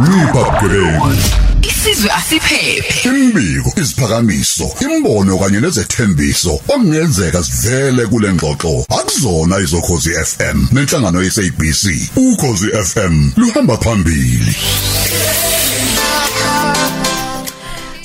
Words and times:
Ncipha 0.00 0.60
bugebengu. 0.60 1.12
Isizwe 1.62 2.10
asiphephe. 2.10 3.08
Imbiko, 3.08 3.72
isiphakamiso, 3.80 4.70
imbono 4.80 5.38
kanye 5.38 5.60
nezethembiso 5.60 6.54
okungenzeka 6.54 7.42
sivele 7.44 8.06
kule 8.06 8.32
ngxoxo. 8.32 8.86
Akuzona 8.98 9.58
izokhozi 9.58 10.10
FM 10.24 10.58
nenhlangano 10.72 11.22
yeSABC. 11.22 11.82
Ukhozi 12.16 12.68
FM 12.90 13.30
luhamba 13.36 13.76
phambili. 13.76 14.56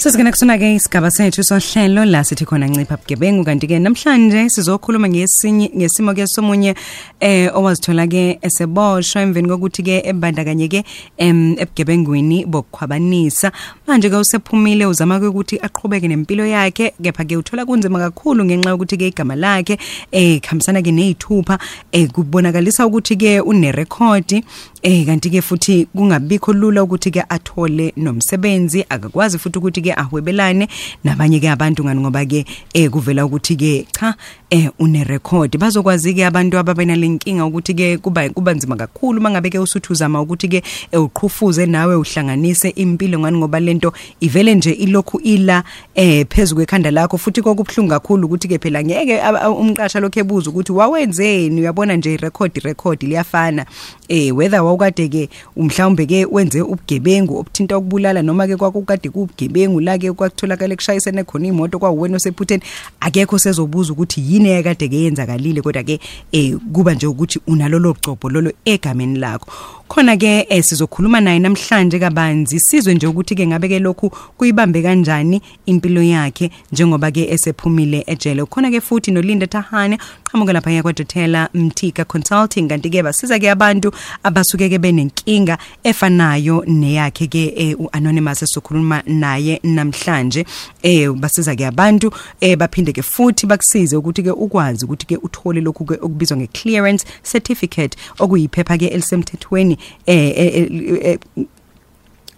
Sesingena 0.04 0.32
kusona 0.32 0.58
ke 0.58 0.76
isigaba 0.76 1.12
sethu 1.12 1.44
sohlelo 1.44 2.04
la 2.06 2.24
sithi 2.24 2.46
khona 2.46 2.68
ncipha 2.68 2.98
bugebengu. 2.98 3.46
Kanti 3.46 3.68
ke 3.68 3.80
namhlanje 3.80 4.50
sizokhuluma 4.50 5.08
ngesinye 5.08 5.72
ngesimo 5.78 6.14
ke 6.14 6.28
somunye 6.28 6.76
eh 7.22 7.48
owazithola 7.56 8.08
ke 8.08 8.38
eseboshwa 8.42 9.22
emveni 9.22 9.48
kokuthi 9.48 9.84
ke 9.84 10.04
ebandakanye 10.04 10.68
ke 10.68 10.84
em 11.18 11.56
ebugebengwini 11.56 12.44
bokukhwabanisa 12.46 13.52
manje 13.88 14.10
ke 14.10 14.16
usephumile 14.16 14.86
uzama 14.86 15.20
ukuthi 15.24 15.60
aqhubeke 15.64 16.08
nempilo 16.08 16.46
yakhe 16.46 16.92
kepha 17.02 17.24
ke 17.24 17.38
uthola 17.38 17.66
kunzima 17.66 18.00
kakhulu 18.00 18.44
ngenxa 18.44 18.70
yokuthi 18.70 18.98
ke 18.98 19.08
igama 19.08 19.36
lakhe 19.36 19.80
eh 20.12 20.42
khambisana 20.42 20.82
ke 20.84 20.92
nezithupha 20.92 21.58
eh 21.94 22.12
kubonakalisa 22.12 22.86
ukuthi 22.86 23.16
ke 23.16 23.40
une 23.40 23.72
record 23.72 24.44
eh 24.84 25.06
kanti 25.06 25.30
ke 25.30 25.42
futhi 25.42 25.88
kungabikho 25.96 26.54
lula 26.54 26.84
ukuthi 26.84 27.12
ke 27.12 27.24
athole 27.30 27.94
nomsebenzi 27.96 28.86
akakwazi 28.90 29.40
futhi 29.40 29.60
ukuthi 29.60 29.82
ke 29.82 29.93
ahwebelane 29.98 30.68
nabanye 31.04 31.40
ke 31.40 31.50
abantu 31.50 31.84
ngani? 31.84 32.02
Ngoba 32.02 32.26
ke 32.26 32.46
eh 32.74 32.90
kuvela 32.90 33.26
ukuthi 33.26 33.56
ke 33.56 33.88
cha 33.92 34.16
eh 34.50 34.70
une 34.80 35.04
record 35.04 35.58
bazokwazi 35.58 36.14
ke 36.14 36.26
abantu 36.26 36.58
ababena 36.58 36.96
lenkinga 36.96 37.46
ukuthi 37.46 37.74
ke 37.74 37.98
kuba 37.98 38.30
kuba 38.30 38.54
nzima 38.54 38.76
kakhulu 38.76 39.22
mangabe 39.22 39.50
ke 39.50 39.60
usuthuzama 39.60 40.22
ukuthi 40.22 40.48
ke 40.48 40.64
eh, 40.92 41.02
uqhufuze 41.02 41.66
nawe 41.66 41.96
uhlanganise 41.96 42.70
impilo 42.70 43.20
ngani? 43.20 43.38
Ngoba 43.38 43.60
lento 43.60 43.94
ivele 44.20 44.56
nje 44.56 44.72
ilokhu 44.72 45.20
ila 45.20 45.64
eh 45.96 46.26
phezulu 46.30 46.56
kwekhanda 46.56 46.92
lakho. 46.92 47.18
Futhi 47.18 47.42
kokubhlungu 47.42 47.90
kakhulu 47.90 48.26
ukuthi 48.28 48.48
ke 48.48 48.60
phela 48.60 48.84
ngeke 48.84 49.22
aba- 49.22 49.50
umqasha 49.50 50.00
lokho 50.00 50.20
ebuza 50.20 50.50
ukuthi 50.50 50.72
wawenzeni? 50.72 51.62
Uyabona 51.62 51.96
nje 51.96 52.18
record 52.18 52.58
record 52.64 53.04
liyafana. 53.04 53.66
Eh 54.10 54.36
whether 54.36 54.62
wawukade 54.62 55.08
ke 55.10 55.30
umhlawumbe 55.56 56.06
ke 56.06 56.26
wenze 56.26 56.62
ubugebengu 56.62 57.38
obuthinta 57.38 57.78
ukubulala 57.78 58.22
noma 58.22 58.48
ke 58.48 58.58
kwakukade 58.58 59.10
kubugebengu 59.10 59.80
la 59.80 59.98
ke 59.98 60.12
kwakutholakala 60.12 60.76
kushayisene 60.76 61.24
khona 61.24 61.48
imoto 61.48 61.80
kwawena 61.80 62.16
osephutheni. 62.16 62.64
Akekho 63.00 63.40
sezobuza 63.40 63.94
ukuthi 63.94 64.22
yini 64.22 64.50
ekade 64.50 64.88
ke 64.88 64.96
yenzakalile 64.96 65.62
kodwa 65.62 65.84
ke 65.84 66.00
eh 66.32 66.56
kuba 66.74 66.94
nje 66.94 67.08
ukuthi 67.08 67.40
unalolo 67.48 67.94
gcobho 67.94 68.30
lolo 68.30 68.52
egameni 68.66 69.20
lakho. 69.20 69.48
Khona 69.88 70.18
ke 70.18 70.46
eh, 70.50 70.64
sizokhuluma 70.64 71.22
naye 71.22 71.40
namhlanje 71.40 72.00
kabanzi 72.00 72.60
sizwe 72.60 72.94
nje 72.96 73.08
ukuthi 73.08 73.36
ke 73.36 73.48
ngabe 73.48 73.68
ke 73.68 73.80
lokhu 73.80 74.10
kuyibambe 74.38 74.82
kanjani 74.82 75.42
impilo 75.66 76.04
yakhe 76.04 76.52
njengoba 76.72 77.12
ke 77.12 77.28
esephumile 77.30 78.04
ejele. 78.08 78.46
Khona 78.46 78.72
ke 78.72 78.82
futhi 78.82 79.12
noLinda 79.12 79.48
Tahane 79.48 79.98
qhamuka 80.24 80.54
lapha 80.54 80.72
yakwaDotela 80.72 81.50
Mthika 81.54 82.06
Consulting 82.06 82.68
kanti 82.68 82.90
ke 82.90 83.04
basiza 83.04 83.40
ke 83.40 83.52
abantu 83.52 83.92
abasuke 84.24 84.70
ke 84.70 84.78
benenkinga 84.78 85.58
efanayo 85.84 86.64
neyakhe 86.68 87.28
ke 87.28 87.54
eh, 87.56 87.80
uanonymous 87.80 88.44
esizokhuluma 88.44 89.04
naye 89.06 89.60
namhlanje. 89.64 90.46
Eh 90.84 91.12
basiza 91.12 91.56
ke 91.56 91.68
abantu 91.68 92.12
eh 92.42 92.58
baphinde 92.58 92.94
ke 92.94 93.02
futhi 93.02 93.48
bakusize 93.48 93.96
ukuthi 93.96 94.24
ke 94.24 94.32
ukwazi 94.32 94.86
ukuthi 94.86 95.06
ke 95.06 95.18
uthole 95.18 95.62
lokhu 95.62 95.86
ke 95.86 95.94
okubizwa 96.02 96.38
ngeclearance 96.38 97.06
certificate 97.24 97.98
okuyiphepha 98.20 98.78
ke 98.78 98.88
elisemthethweni 98.88 99.78
eh, 100.06 100.34
eh, 100.38 100.56
eh, 100.56 101.00
eh 101.04 101.46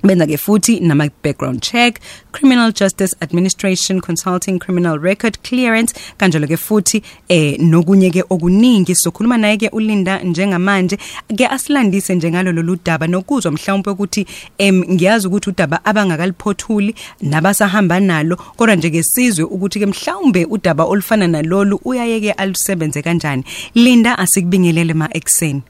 benza 0.06 0.28
ke 0.28 0.38
futhi 0.38 0.80
nama 0.80 1.10
background 1.24 1.62
check 1.62 2.00
criminal 2.32 2.72
justice 2.72 3.16
administration 3.22 4.02
consulting 4.02 4.60
criminal 4.60 5.00
record 5.00 5.38
clearance 5.44 5.94
kanjalo 6.18 6.48
ke 6.48 6.58
futhi 6.58 7.04
eh 7.30 7.58
nokunye 7.60 8.12
ke 8.12 8.24
okuningi 8.30 8.96
sokhuluma 8.96 9.38
naye 9.38 9.58
ke 9.58 9.70
ulinda 9.70 10.20
njengamanje 10.24 10.98
ke 11.38 11.48
asilandise 11.48 12.16
njengalo 12.16 12.52
lolu 12.52 12.78
daba 12.86 13.08
nokuzwa 13.08 13.52
mhlawumbe 13.52 13.90
ukuthi 13.92 14.26
em 14.58 14.84
ngiyazi 14.92 15.28
ukuthi 15.28 15.50
udaba 15.50 15.86
abangakaliphothuli 15.86 16.96
nabasahamba 17.22 18.00
nalo 18.00 18.36
kodwa 18.36 18.76
nje 18.76 18.90
ke 18.90 19.04
sizwe 19.04 19.46
ukuthi 19.46 19.80
ke 19.80 19.86
mhlawumbe 19.86 20.46
udaba 20.46 20.84
olufana 20.84 21.28
nalolu 21.28 21.80
uyayeke 21.86 22.32
alusebenze 22.32 23.02
kanjani. 23.02 23.44
Linda 23.76 24.18
asikubingelele 24.18 24.94
ma 24.94 25.10
ekseni 25.12 25.62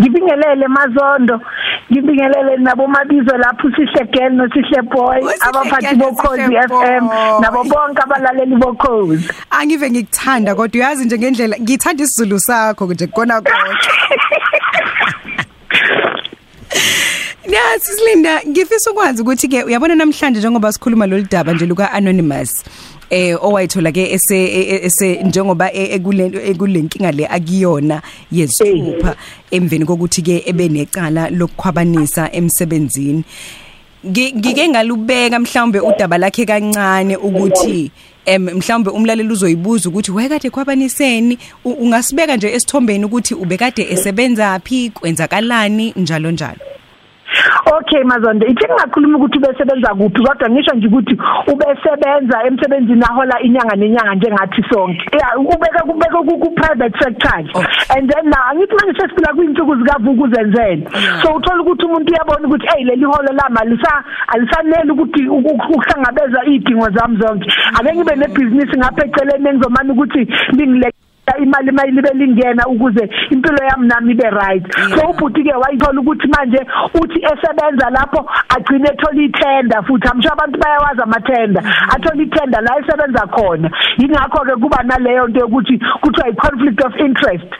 ngibingelele 0.00 0.68
mazondo 0.68 1.40
ngibingelele 1.92 2.56
nabo 2.56 2.86
mabizo 2.86 3.36
lapho 3.36 3.70
sihle 3.76 4.04
girl 4.12 4.32
no 4.32 4.48
sihle 4.48 4.82
boy 4.82 5.20
Usihle 5.20 5.48
abaphathi 5.48 5.86
Girl 5.86 5.98
no 5.98 6.10
bokhozi 6.10 6.42
Sihle 6.42 6.68
FM 6.68 7.06
Boy. 7.08 7.40
nabo 7.40 7.64
bonke 7.64 8.02
abalaleli 8.02 8.56
bokhozi 8.56 9.28
angive 9.50 9.90
ngikuthanda 9.90 10.54
kodwa 10.54 10.78
uyazi 10.78 11.04
nje 11.04 11.18
ngendlela 11.18 11.56
ngithanda 11.60 12.04
isizulu 12.04 12.40
sakho 12.40 12.86
nje 12.86 13.06
kona 13.06 13.40
konke 13.40 13.88
Yes 17.88 17.96
Silinda 17.96 18.40
ngifisa 18.48 18.90
ukwazi 18.90 19.22
ukuthi 19.22 19.48
ke 19.48 19.62
uyabona 19.64 19.94
namhlanje 19.94 20.38
njengoba 20.38 20.72
sikhuluma 20.72 21.06
lolu 21.06 21.26
daba 21.30 21.52
nje 21.52 21.66
luka 21.66 21.92
anonymous 21.92 22.64
eh 23.10 23.44
owayithola 23.44 23.92
ke 23.92 24.12
ese 24.12 24.36
e- 24.44 24.80
ese 24.86 25.22
njengoba 25.22 25.72
e- 25.72 25.94
ekule 25.94 26.24
ekulenkinga 26.50 27.12
le 27.12 27.26
akuyona 27.26 28.02
yesithupha 28.32 29.16
emveni 29.50 29.84
kokuthi 29.84 30.22
ke 30.22 30.42
ebenecala 30.46 31.30
lokukhwabanisa 31.30 32.32
emsebenzini. 32.32 33.24
Ngi- 34.06 34.32
ngike 34.36 34.68
ngalubeka 34.68 35.38
mhlawumbe 35.38 35.80
udaba 35.80 36.18
lakhe 36.18 36.44
kancane 36.46 37.16
ukuthi 37.16 37.90
em 38.26 38.44
mhlawumbe 38.44 38.90
umlaleli 38.90 39.32
uzoyibuza 39.32 39.88
ukuthi 39.88 40.10
wayekade 40.12 40.50
khwabaniseni? 40.50 41.38
U- 41.64 41.70
ungasibeka 41.80 42.36
nje 42.36 42.52
esithombeni 42.52 43.04
ukuthi 43.04 43.34
ubekade 43.34 43.82
esebenza 43.90 44.60
phi? 44.64 44.90
Kwenzakalani? 44.90 45.92
Njalo 45.96 46.30
njalo. 46.30 46.69
Okay 47.76 48.02
mazondo 48.04 48.46
ithi 48.46 48.64
ngingakhuluma 48.66 49.18
ukuthi 49.18 49.38
ubesebenza 49.38 49.94
kuphi? 49.94 50.22
Kodwa 50.22 50.50
ngisho 50.50 50.74
nje 50.74 50.86
ukuthi 50.86 51.14
ubesebenza 51.52 52.36
emsebenzini 52.46 53.02
ahola 53.10 53.40
inyanga 53.42 53.76
nenyanga 53.76 54.14
njengathi 54.14 54.62
sonke. 54.70 55.04
Yeah 55.12 55.32
ubeka 55.38 55.80
kubeka 55.86 56.18
ku 56.18 56.50
private 56.54 56.94
sector 57.02 57.30
Oh. 57.54 57.62
and 57.96 58.10
then 58.10 58.24
na 58.30 58.52
ngithi 58.54 58.74
manje 58.74 58.98
sesiphila 59.00 59.34
kuyinsuku 59.34 59.76
zikavuka 59.76 60.22
uzenzele 60.24 60.88
so 61.22 61.34
uthola 61.34 61.62
ukuthi 61.62 61.86
umuntu 61.86 62.12
uyabona 62.12 62.48
ukuthi 62.48 62.66
hey 62.74 62.84
leli 62.84 63.04
holo 63.04 63.32
lama 63.32 63.60
alisa 63.60 64.04
alisanele 64.28 64.92
ukuthi 64.92 65.28
uku- 65.28 65.54
ukuhlangabeza 65.74 66.44
idingo 66.44 66.88
zami 66.90 67.16
zonke. 67.20 67.52
Ake 67.80 67.94
ngibe 67.96 68.16
nebusiness 68.16 68.76
ngapha 68.78 69.06
eceleni 69.06 69.48
engizomana 69.48 69.92
ukuthi 69.92 70.28
ngingile 70.54 70.92
imali 71.38 71.72
mayili 71.72 72.02
belingena 72.02 72.66
ukuze 72.66 73.10
impilo 73.30 73.64
yami 73.70 73.86
nami 73.86 74.12
ibe 74.12 74.30
right. 74.30 74.64
So 74.94 75.10
ubhuti 75.10 75.42
ke 75.42 75.54
wayithola 75.54 76.00
ukuthi 76.00 76.28
manje 76.28 76.60
uthi 76.94 77.18
esebenza 77.32 77.90
lapho 77.90 78.30
agcine 78.48 78.88
ethola 78.88 79.22
ithenda 79.22 79.82
futhi 79.82 80.08
amsho 80.08 80.32
abantu 80.32 80.58
bayawazi 80.58 81.02
amathenda. 81.02 81.60
Athola 81.94 82.22
ithenda 82.22 82.60
la 82.60 82.78
esebenza 82.78 83.26
khona. 83.26 83.70
Ingakho 83.98 84.44
ke 84.44 84.54
kuba 84.60 84.82
naleyo 84.82 85.28
nto 85.28 85.40
yokuthi 85.40 85.78
kuthiwa 86.00 86.28
i-conflict 86.28 86.84
of 86.84 86.94
interest. 87.00 87.50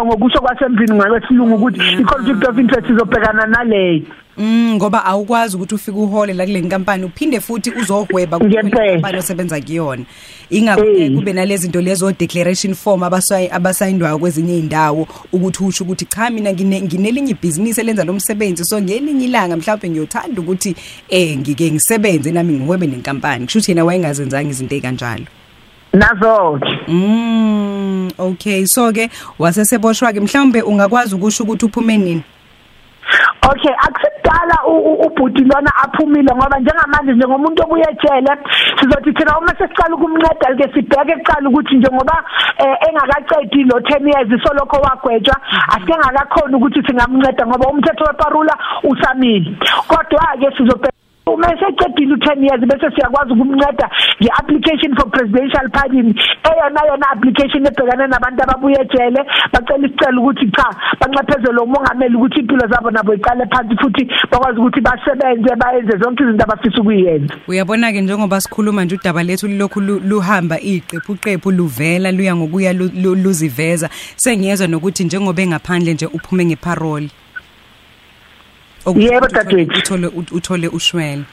Ngokusho 0.00 0.40
kwasemzini 0.40 0.94
ngakwesilungu 0.94 1.54
ukuthi 1.54 1.80
i-conflict 2.00 2.48
of 2.48 2.58
interest 2.58 2.90
izobhekana 2.90 3.46
naleyo 3.46 4.02
Mm 4.36 4.74
ngoba 4.74 5.04
awukwazi 5.04 5.56
ukuthi 5.56 5.74
ufike 5.74 5.98
uhole 5.98 6.32
la 6.32 6.46
kule 6.46 6.60
nkampani 6.60 7.04
uphinde 7.04 7.40
futhi 7.40 7.70
uzohweba 7.70 8.38
Ngempela. 8.40 8.90
nkampani 8.90 9.18
osebenza 9.18 9.60
kuyona. 9.60 10.04
Ingakho 10.50 10.82
ke 10.82 11.04
Eh. 11.04 11.14
kube 11.14 11.32
nalezi 11.32 11.62
zinto 11.62 11.80
lezo 11.80 12.12
declaration 12.12 12.74
form 12.74 13.02
abasayi 13.02 13.48
abasayindwayo 13.50 14.18
kwezinye 14.18 14.58
indawo 14.58 15.06
ukuthi 15.32 15.64
usho 15.64 15.84
ukuthi 15.84 16.04
cha 16.06 16.30
mina 16.30 16.52
ngine 16.52 16.82
nginelinye 16.82 17.30
ibhizinisi 17.30 17.80
elenza 17.80 18.04
lo 18.04 18.12
msebenzi. 18.12 18.64
So 18.64 18.80
ngelinye 18.80 19.24
ilanga 19.24 19.56
mhlawumbe 19.56 19.90
ngiyothanda 19.90 20.40
ukuthi 20.40 20.74
eh 21.08 21.36
ngike 21.38 21.70
ngisebenze 21.70 22.32
nami 22.32 22.52
ngihwebe 22.52 22.86
nenkampani. 22.86 23.44
Kusho 23.44 23.58
ukuthi 23.58 23.70
yena 23.70 23.84
wayengazenzanga 23.84 24.50
izinto 24.50 24.74
ezikanjalo 24.74 25.26
nazo 25.92 26.60
Mm 26.88 28.10
okay. 28.18 28.64
So 28.66 28.92
ke 28.92 29.10
waseseboshwa 29.38 30.12
ke 30.12 30.20
mhlawumbe 30.20 30.62
ungakwazi 30.62 31.14
ukusho 31.14 31.44
ukuthi 31.44 31.66
uphume 31.66 31.98
nini? 31.98 32.22
Okay 33.42 33.74
akusidala 33.86 34.56
ubhuti 34.64 35.44
lona 35.44 35.70
aphumile 35.84 36.32
ngoba 36.34 36.58
njengamanje 36.58 37.12
njengomuntu 37.12 37.62
obuye 37.62 37.84
ejele 37.90 38.32
sizothi 38.80 39.12
thina 39.12 39.38
uma 39.38 39.52
sesiqala 39.58 39.94
ukumnceda 39.96 40.56
ke 40.56 40.72
sibheke 40.72 41.12
ekuqala 41.12 41.48
ukuthi 41.48 41.76
njengoba 41.76 42.24
eh, 42.58 42.76
engakaqedi 42.88 43.64
lo 43.64 43.78
10 43.78 44.08
years 44.08 44.42
solokho 44.42 44.76
wagwetshwa 44.80 45.36
asike 45.74 45.94
ngakakhona 45.98 46.56
ukuthi 46.56 46.80
singamnceda 46.86 47.46
ngoba 47.46 47.70
umthetho 47.70 48.04
weparula 48.04 48.54
usamile. 48.84 49.50
Kodwa 49.88 50.38
ke 50.40 50.48
sizobheka 50.56 50.91
uma 51.42 51.58
secedile 51.58 52.14
u10 52.14 52.44
years 52.44 52.60
bese 52.60 52.94
siyakwazi 52.94 53.32
ukumnceda 53.32 53.90
ngeapplication 54.22 54.94
for 54.96 55.10
presidential 55.10 55.68
pardon. 55.70 56.14
Eyona 56.48 56.80
yona 56.88 57.06
application 57.10 57.66
ebhekana 57.66 58.06
nabantu 58.06 58.42
ababuye 58.42 58.76
ejele 58.80 59.20
bacela 59.52 59.86
isicelo 59.86 60.22
ukuthi 60.22 60.50
cha 60.50 60.66
banxephezele 61.00 61.60
umongameli 61.60 62.16
ukuthi 62.16 62.40
impilo 62.40 62.66
zabo 62.68 62.90
nabo 62.90 63.14
iqale 63.14 63.44
phansi 63.46 63.76
futhi 63.76 64.08
bakwazi 64.30 64.58
ukuthi 64.60 64.80
basebenze 64.80 65.56
bayenze 65.56 65.98
zonke 65.98 66.22
izinto 66.22 66.44
abafisa 66.44 66.80
ukuyenza. 66.80 67.34
Uyabona 67.48 67.92
ke 67.92 68.00
njengoba 68.00 68.40
sikhuluma 68.40 68.84
nje 68.84 68.94
udaba 68.94 69.22
lethu 69.22 69.48
lokhu 69.48 69.80
luhamba 69.80 70.60
iqephu 70.60 71.14
qephu 71.14 71.50
luvela 71.50 72.12
luya 72.12 72.36
ngokuya 72.36 72.72
luziveza. 72.72 73.90
Sengiyezwa 74.16 74.66
nokuthi 74.68 75.04
njengoba 75.04 75.42
engaphandle 75.42 75.94
nje 75.94 76.06
uphume 76.06 76.44
ngeparole. 76.44 77.08
Yebo 78.86 79.28
dadewethu 79.28 79.78
uthole 79.78 80.06
uthole 80.06 80.68
ushwele. 80.68 81.24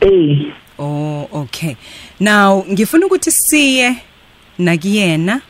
Eh 0.00 0.52
oh 0.78 1.28
okay. 1.32 1.76
Now 2.20 2.64
ngifuna 2.70 3.06
ukuthi 3.06 3.30
siye 3.30 3.96
nakuyena 4.58 5.40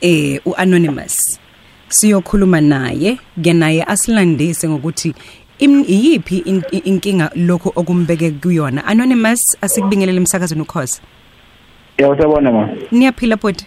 eh 0.00 0.40
uanonymous. 0.44 1.40
Siyokhuluma 1.88 2.60
naye 2.60 3.18
ke 3.42 3.52
naye 3.52 3.84
asilandise 3.84 4.68
ngokuthi 4.68 5.14
iyiphi 5.58 6.38
inkinga 6.84 7.30
lokho 7.34 7.72
okumbeke 7.76 8.30
kuyona. 8.30 8.84
Anonymous 8.84 9.56
asikubingelele 9.60 10.18
emsakazweni 10.18 10.62
ukhosi. 10.62 11.00
Yebo 11.98 12.16
sabona 12.16 12.52
ma. 12.52 12.68
Niyaphila 12.92 13.36
bodi 13.36 13.64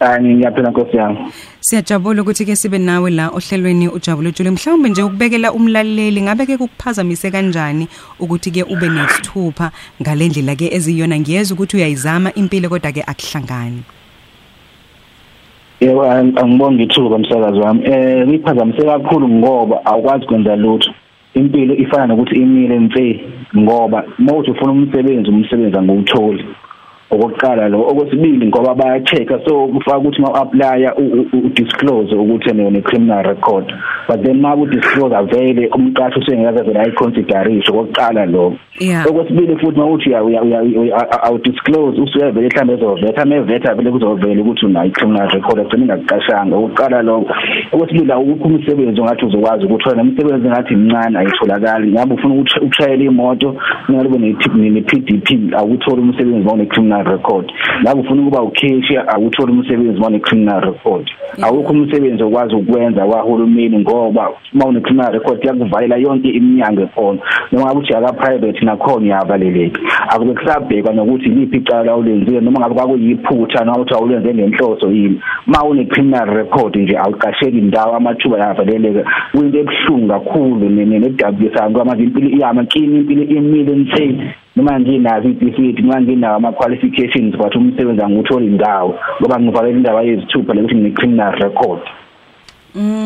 Hayi 0.00 0.34
ngiyaphila 0.34 0.70
Nkosi 0.70 0.96
yami. 0.96 1.18
Siyajabula 1.60 2.22
ukuthi 2.22 2.44
ke 2.44 2.56
sibe 2.56 2.78
nawe 2.78 3.10
la 3.10 3.28
ohlelweni 3.28 3.88
ujabulo 3.88 4.30
Jule 4.30 4.50
mhlawumbe 4.50 4.88
nje 4.88 5.02
ukubekela 5.02 5.52
umlaleli 5.52 6.22
ngabe 6.22 6.46
ke 6.46 6.56
kukuphazamise 6.56 7.30
kanjani 7.30 7.88
ukuthi 8.20 8.50
ke 8.50 8.62
ube 8.62 8.88
nesithupha 8.88 9.70
ngalendlela 10.02 10.56
ke 10.56 10.74
eziyona 10.74 11.18
ngiyeza 11.18 11.54
ukuthi 11.54 11.76
uyayizama 11.76 12.34
impilo 12.34 12.68
kodwa 12.68 12.92
ke 12.92 13.02
akuhlangani. 13.02 13.82
Yebo 15.80 16.02
angibonga 16.10 16.82
ithuba 16.82 17.16
umsakazi 17.16 17.60
wami. 17.60 17.80
Eh 17.84 18.26
ngiphazamise 18.28 18.82
kakhulu 18.82 19.28
ngoba 19.28 19.86
awukwazi 19.86 20.26
kwenza 20.26 20.56
lutho. 20.56 20.90
Impilo 21.34 21.74
ifana 21.76 22.06
nokuthi 22.06 22.34
imile 22.34 22.78
mfe 22.78 23.24
ngoba 23.56 24.04
mawuthi 24.18 24.50
ufuna 24.50 24.72
umsebenzi 24.72 25.30
umsebenzi 25.30 25.78
anguwutholi. 25.78 26.44
Okokuqala 27.14 27.68
lo. 27.68 27.80
Okwesibili 27.88 28.46
ngoba 28.46 28.74
baya-check-a 28.74 29.38
so 29.44 29.68
kufaka 29.68 29.98
ukuthi 29.98 30.22
ma-aplya 30.22 30.94
udisclose 31.32 32.14
ukuthi 32.14 32.52
ne 32.52 32.80
criminal 32.82 33.22
record. 33.24 33.72
But 34.08 34.22
then 34.22 34.40
ma 34.40 34.54
udisclose 34.54 35.14
vele 35.30 35.68
umqashi 35.68 36.18
usengeke 36.18 36.62
vele 36.62 36.80
ayiconsiderishe 36.80 37.70
okokuqala 37.72 38.26
lo. 38.26 38.56
Okwesibili 39.08 39.56
futhi 39.56 39.78
mawuthi 39.78 40.14
awudisclose 40.14 42.00
usuke 42.00 42.30
vele 42.30 42.48
mhlawumbe 42.48 42.74
ezovetha 42.74 43.24
mevetha 43.24 43.74
vele 43.74 43.90
kuzovela 43.90 44.42
ukuthi 44.42 44.66
unayo 44.66 44.88
i-criminal 44.88 45.28
record 45.28 45.60
agcine 45.60 45.84
ingakuqashanga. 45.84 46.56
Okokuqala 46.56 47.02
lo 47.02 47.24
okwesibili 47.72 48.12
awukho 48.12 48.48
umsebenzi 48.48 49.00
ongathi 49.00 49.24
uzokwazi 49.24 49.64
ukuthi 49.64 49.88
wena 49.88 50.02
umsebenzi 50.02 50.48
ngathi 50.48 50.76
mncane 50.76 51.18
ayitholakali. 51.18 51.92
Ngabe 51.92 52.14
ufuna 52.14 52.34
ukushayela 52.34 53.04
imoto 53.04 53.56
ngalobe 53.90 54.18
ne-PDP 54.18 55.54
awutholi 55.54 56.02
umsebenzi 56.02 56.48
mawune-criminal 57.04 57.12
record. 57.12 57.52
Ngabe 57.82 58.00
ufuna 58.00 58.22
ukuba 58.22 58.42
ukheshi 58.42 58.96
awutholi 58.96 59.52
umsebenzi 59.52 60.00
mawune 60.00 60.20
criminal 60.20 60.60
record. 60.60 61.10
Awukho 61.42 61.72
umsebenzi 61.72 62.22
okwazi 62.22 62.54
ukwenza 62.54 63.06
kwahulumeni 63.06 63.78
ngoba 63.78 64.30
mawune 64.52 64.80
criminal 64.80 65.12
record 65.12 65.44
yakuvalela 65.44 65.96
yonke 65.96 66.28
iminyango 66.28 66.82
ekhona. 66.82 67.20
Noma 67.52 67.66
ngabe 67.66 67.80
uthi 67.80 67.94
aka 67.94 68.12
private 68.12 68.64
nakhona 68.64 69.04
uyavaleleka 69.04 69.80
akube 70.08 70.34
kusabhekwa 70.34 70.94
nokuthi 70.94 71.28
liphi 71.28 71.56
icala 71.56 71.96
ulenzile 71.96 72.40
noma 72.40 72.60
ngabe 72.60 72.74
kwakuyiphutha 72.74 73.64
noma 73.64 73.80
uthi 73.80 73.94
awulenze 73.94 74.34
ngenhloso 74.34 74.92
yini. 74.92 75.20
Mawune 75.46 75.84
criminal 75.84 76.26
record 76.26 76.76
nje 76.76 76.98
awuqasheki 76.98 77.58
indawo 77.58 77.96
amathuba 77.96 78.38
yavaleleka 78.38 79.10
kuyinto 79.32 79.58
ebuhlungu 79.58 80.08
kakhulu 80.08 80.68
ne-WS 80.70 81.72
kwamanje 81.72 82.02
impilo 82.04 82.28
iyamakini 82.28 82.98
impilo 82.98 83.22
imile 83.22 83.76
nse 83.76 84.04
noma 84.56 84.80
nginazo 84.80 85.28
i-certificate 85.28 85.82
noma 85.82 86.00
nginawo 86.00 86.36
ama 86.36 86.52
qualifications 86.52 87.36
but 87.36 87.56
umsebenzi 87.56 88.02
anguthola 88.02 88.46
indawo 88.46 88.98
ngoba 89.20 89.40
ngivalele 89.40 89.76
indaba 89.76 90.02
yezithupha 90.02 90.54
lokuthi 90.54 90.74
ngine-criminal 90.74 91.38
record 91.38 91.80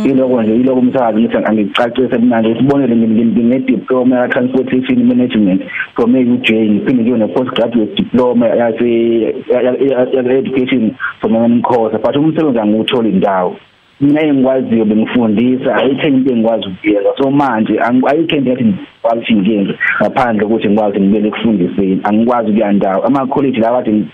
iloko 0.05 0.43
nje 0.43 0.56
iloko 0.56 0.81
umsakazi 0.81 1.21
ngithi 1.21 1.37
angicacise 1.37 2.19
manje 2.19 2.55
sibonele 2.55 2.97
ngine-diploma 2.97 4.17
ya-transportation 4.17 5.05
management 5.05 5.62
from 5.95 6.17
e-UJ 6.17 6.53
ngiphinde 6.53 7.03
ngibe 7.03 7.19
ne-postgraduate 7.19 7.95
diploma 7.95 8.47
yase-education 8.47 10.95
from 11.21 11.37
emancourse 11.37 11.99
but 11.99 12.17
umsebenzi 12.17 12.61
angiwutholi 12.61 13.11
indawo 13.11 13.56
mina 14.00 14.23
engikwaziyo 14.23 14.85
bengifundisa 14.85 15.75
ayikho 15.75 16.06
into 16.09 16.33
engikwazi 16.33 16.67
ukuyenza 16.67 17.11
so 17.19 17.31
manje 17.31 17.81
ayikho 17.81 18.37
into 18.37 18.53
ethi 18.53 18.65
ngikwazi 18.65 19.35
ngiyenze 19.35 19.75
ngaphandle 20.00 20.45
ukuthi 20.45 20.69
ngikwazi 20.69 21.00
ngibele 21.00 21.31
kufundiseni 21.31 22.00
angikwazi 22.05 22.53
kuya 22.53 22.73
ndawo 22.73 23.03
ama 23.05 23.27
college 23.27 23.61
la 23.61 23.71
kade 23.73 24.05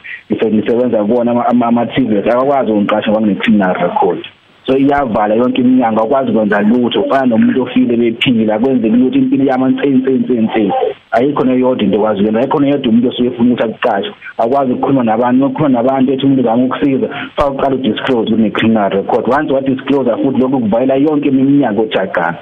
ngisebenza 0.52 1.04
kuona 1.04 1.46
ama 1.46 1.86
TVs 1.86 2.26
akakwazi 2.26 2.72
ungiqasha 2.72 3.10
ngoba 3.10 3.26
ngine-criminal 3.26 3.74
record 3.74 4.18
so 4.66 4.76
iyavala 4.78 5.34
yonke 5.34 5.60
iminyango 5.60 6.02
akwazi 6.02 6.30
ukwenza 6.30 6.60
lutho. 6.60 7.00
Ufana 7.02 7.26
nomuntu 7.26 7.62
ofile 7.62 7.96
bephila 7.96 8.58
kwenzeka 8.58 8.96
ukuthi 8.96 9.18
impilo 9.18 9.44
yami 9.44 9.64
nsense 9.72 10.10
nsense 10.10 10.72
ayikho 11.10 11.44
neyodwa 11.44 11.84
into 11.84 11.98
okwazi 11.98 12.20
ukwenza 12.20 12.40
ayikho 12.40 12.60
neyodwa 12.60 12.90
umuntu 12.90 13.08
osuke 13.08 13.28
ufuna 13.28 13.52
ukuthi 13.52 13.64
akuqashe. 13.64 14.10
Akwazi 14.38 14.72
ukukhuluma 14.72 15.04
nabantu 15.04 15.46
ukukhuluma 15.46 15.82
nabantu 15.82 16.12
ethi 16.12 16.26
umuntu 16.26 16.42
zama 16.42 16.64
ukusiza 16.64 17.08
fa 17.36 17.50
uqala 17.50 17.74
udisclose 17.76 18.30
kune 18.30 18.50
criminal 18.50 18.90
record. 18.90 19.24
Once 19.28 19.52
wa 19.52 19.60
disclose 19.60 20.10
futhi 20.22 20.40
lokho 20.40 20.58
kuvalela 20.58 20.94
yonke 20.94 21.28
iminyango 21.28 21.82
ojagana. 21.82 22.38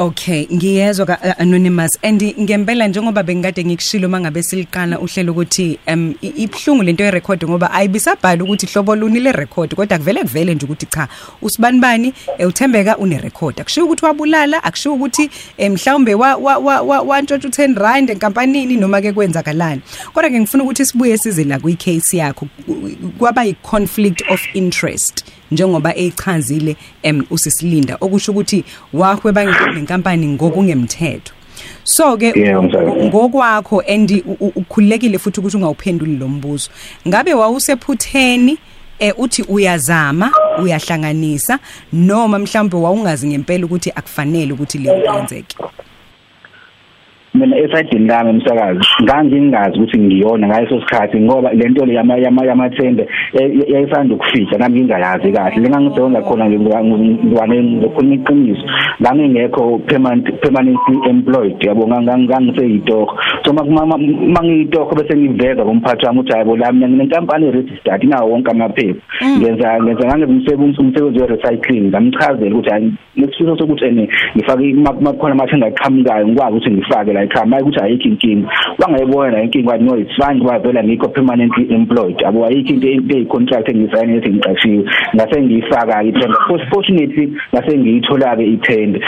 Okay 0.00 0.46
ngiyezwa 0.52 1.06
uh, 1.06 1.40
anonymous. 1.40 1.98
And 2.02 2.22
ngempela 2.22 2.88
njengoba 2.88 3.22
bengikade 3.22 3.64
ngikushilo 3.64 4.08
mangabe 4.08 4.42
siliqala 4.42 4.98
uhlelo 4.98 5.32
ukuthi 5.32 5.78
um 5.86 6.14
ibhlungu 6.22 6.82
lento 6.82 7.04
ye 7.04 7.10
record 7.10 7.44
ngoba 7.44 7.70
ayibisabhala 7.70 8.44
ukuthi 8.44 8.66
hlobo 8.66 8.96
luni 8.96 9.20
le 9.20 9.32
record 9.32 9.74
kodwa 9.74 9.98
kuvele 9.98 10.22
kuvele 10.22 10.54
nje 10.54 10.64
ukuthi 10.64 10.86
cha 10.86 11.08
usibani 11.42 11.80
bani? 11.80 12.14
Uthembeka 12.38 12.96
une 12.98 13.18
record 13.18 13.60
akushiyo 13.60 13.86
ukuthi 13.86 14.04
wabulala 14.04 14.64
akushiyo 14.64 14.94
ukuthi 14.94 15.30
mhlawumbe 15.58 16.14
wa 16.14 17.00
wantshontsha 17.00 17.48
u10 17.48 17.74
rand 17.74 18.10
enkampanini 18.10 18.76
noma 18.76 19.02
ke 19.02 19.12
kwenzakalani. 19.12 19.82
Kodwa 20.14 20.30
ke 20.30 20.40
ngifuna 20.40 20.64
ukuthi 20.64 20.86
sibuye 20.86 21.18
size 21.18 21.44
la 21.44 21.58
kwi 21.58 21.76
case 21.76 22.16
yakho. 22.16 22.48
Kwaba 23.18 23.42
i 23.42 23.52
conflict 23.52 24.22
of 24.30 24.40
interest. 24.54 25.24
Njengoba 25.50 25.96
eyichazile 25.96 26.76
em 27.02 27.24
usisilinda 27.30 27.96
okusho 28.00 28.32
ukuthi 28.32 28.64
wahweba 28.92 29.44
nenkampani 29.74 30.26
ngokungemthetho. 30.26 31.32
So 31.84 32.16
ke 32.16 32.32
ngokwakho 32.32 33.82
and 33.88 34.10
ukhulekile 34.56 35.18
futhi 35.18 35.40
ukuthi 35.40 35.56
ungawuphenduli 35.56 36.16
lo 36.16 36.28
mbuzo. 36.28 36.70
Ngabe 37.08 37.34
wawusephutheni 37.34 38.58
eh 38.98 39.14
uthi 39.18 39.42
uyazama 39.42 40.32
uyahlanganisa 40.62 41.58
noma 41.92 42.38
mhlawumbe 42.38 42.76
wawungazi 42.76 43.26
ngempela 43.26 43.64
ukuthi 43.64 43.90
akufanele 43.90 44.52
ukuthi 44.52 44.78
le 44.78 44.90
yenzeke? 44.90 45.56
Mina 47.34 47.56
esidini 47.56 48.08
lami 48.08 48.30
umsakazi 48.30 48.80
ngangingazi 49.02 49.76
ukuthi 49.78 49.98
ngiyona 49.98 50.46
ngaleso 50.46 50.80
sikhathi 50.80 51.20
ngoba 51.20 51.52
lento 51.52 51.86
le 51.86 51.94
yama 51.94 52.16
yama 52.16 52.44
yamathende 52.44 53.06
yayisanda 53.72 54.14
ukufika 54.14 54.58
nami 54.58 54.80
ngingayazi 54.80 55.32
kahle. 55.32 55.62
Lengangisebenza 55.62 56.22
khona 56.22 56.50
ngwane 56.50 57.62
ngikhuluma 57.62 58.14
iqiniso. 58.14 58.64
Ngangingekho 59.00 59.78
permanent 59.86 60.26
permanently 60.40 60.98
employed 61.08 61.62
yabo 61.62 61.86
ngangiseyitoko 61.86 63.14
so 63.44 63.52
mangiyitoko 63.52 64.94
bese 64.94 65.16
ngiveza 65.16 65.64
kumphathi 65.64 66.06
wami 66.06 66.20
ukuthi 66.20 66.32
hayibo 66.32 66.56
lami 66.56 66.86
nginenkampani 66.86 67.50
registered 67.50 68.02
inawo 68.02 68.30
wonke 68.30 68.50
amaphepha. 68.50 69.00
Ngenza 69.38 69.82
ngenza 69.82 70.06
ngangumsebenzi 70.06 70.80
umsebenzi 70.80 71.20
we 71.20 71.26
recycling 71.26 71.88
ngamchazela 71.88 72.54
ukuthi 72.54 72.70
hayi 72.70 72.92
nesifiso 73.16 73.56
sokuthi 73.56 73.84
ene 73.84 74.08
ngifake 74.36 74.74
makhona 75.00 75.32
amathenda 75.32 75.66
aqhamukayo 75.66 76.28
ngikwazi 76.28 76.56
ukuthi 76.56 76.70
ngifake 76.70 77.19
la 77.20 77.26
ekhaya 77.26 77.46
maye 77.46 77.62
ukuthi 77.62 77.80
ayikho 77.80 78.08
inkinga 78.08 78.48
bangayibona 78.78 79.30
la 79.30 79.42
inkinga 79.42 79.78
no 79.78 79.96
it's 79.96 80.16
fine 80.16 80.40
ngoba 80.40 80.58
vela 80.58 80.82
ngikho 80.82 81.08
permanently 81.08 81.74
employed. 81.74 82.16
Abo 82.24 82.46
ayikho 82.46 82.74
into 82.74 82.88
into 82.88 83.16
eyicontract 83.16 83.68
engisayine 83.68 84.16
ethi 84.16 84.30
ngiqashiwe. 84.30 84.84
Ngase 85.14 85.42
ngiyifaka 85.42 86.02
ke 86.02 86.08
ithenda 86.08 86.36
fortunately 86.70 87.26
ngase 87.52 87.78
ngiyithola 87.78 88.36
ke 88.36 88.44
ithenda 88.44 89.00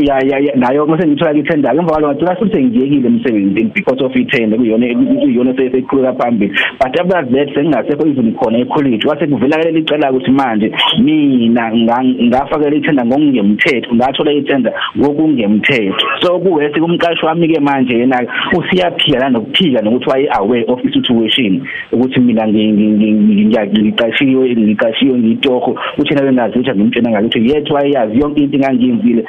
ya 0.00 0.18
ya 0.24 0.38
ya- 0.38 0.56
nayo 0.56 0.86
mase 0.86 1.06
ngithola 1.06 1.32
itender 1.38 1.70
emva 1.76 1.92
kwalo 1.92 2.12
ngicela 2.12 2.36
futhi 2.36 2.64
ngiyekile 2.64 3.08
emsebenzini 3.08 3.70
because 3.74 4.04
of 4.04 4.16
itender 4.16 4.58
kuyona 4.58 4.86
kuyona 5.20 5.54
seyikhuluka 5.56 6.12
phambili. 6.12 6.52
But 6.78 6.98
after 7.00 7.24
that 7.24 7.54
sengingasekho 7.54 8.06
even 8.08 8.34
khona 8.34 8.58
ecollege 8.58 9.08
wase 9.08 9.26
kuvela 9.26 9.58
ke 9.62 9.70
licela 9.70 10.10
ukuthi 10.12 10.30
manje 10.30 10.72
mina 10.98 11.70
nga- 11.76 12.04
ngafakela 12.04 12.76
itender 12.76 13.06
ngokungemthetho 13.06 13.94
ngathola 13.94 14.32
itender 14.32 14.72
ngokungemthetho. 14.98 16.06
So 16.20 16.38
kuwesi 16.38 16.80
kumqashi 16.80 17.26
wami 17.26 17.48
ke 17.48 17.60
manje 17.60 17.98
yena 17.98 18.26
usiyaphila 18.56 19.18
nanokuphika 19.20 19.82
nokuthi 19.82 20.10
waye 20.10 20.28
aware 20.32 20.64
of 20.68 20.80
situation 20.92 21.62
ukuthi 21.92 22.20
mina 22.20 22.46
ngi- 22.46 22.72
ngi- 22.72 22.92
ngi- 22.96 23.46
ngi- 23.46 23.82
ngiqashiwe 23.82 24.56
ngiqashiwe 24.56 25.18
ngitoho 25.18 25.76
uthi 25.98 26.14
nawe 26.14 26.32
ngazi 26.32 26.58
ukuthi 26.58 26.70
ngimtshena 26.78 27.10
ngathi 27.10 27.48
yethu 27.50 27.74
wayazi 27.74 28.18
yonke 28.18 28.40
into 28.42 28.56
engangiyenzile. 28.56 29.24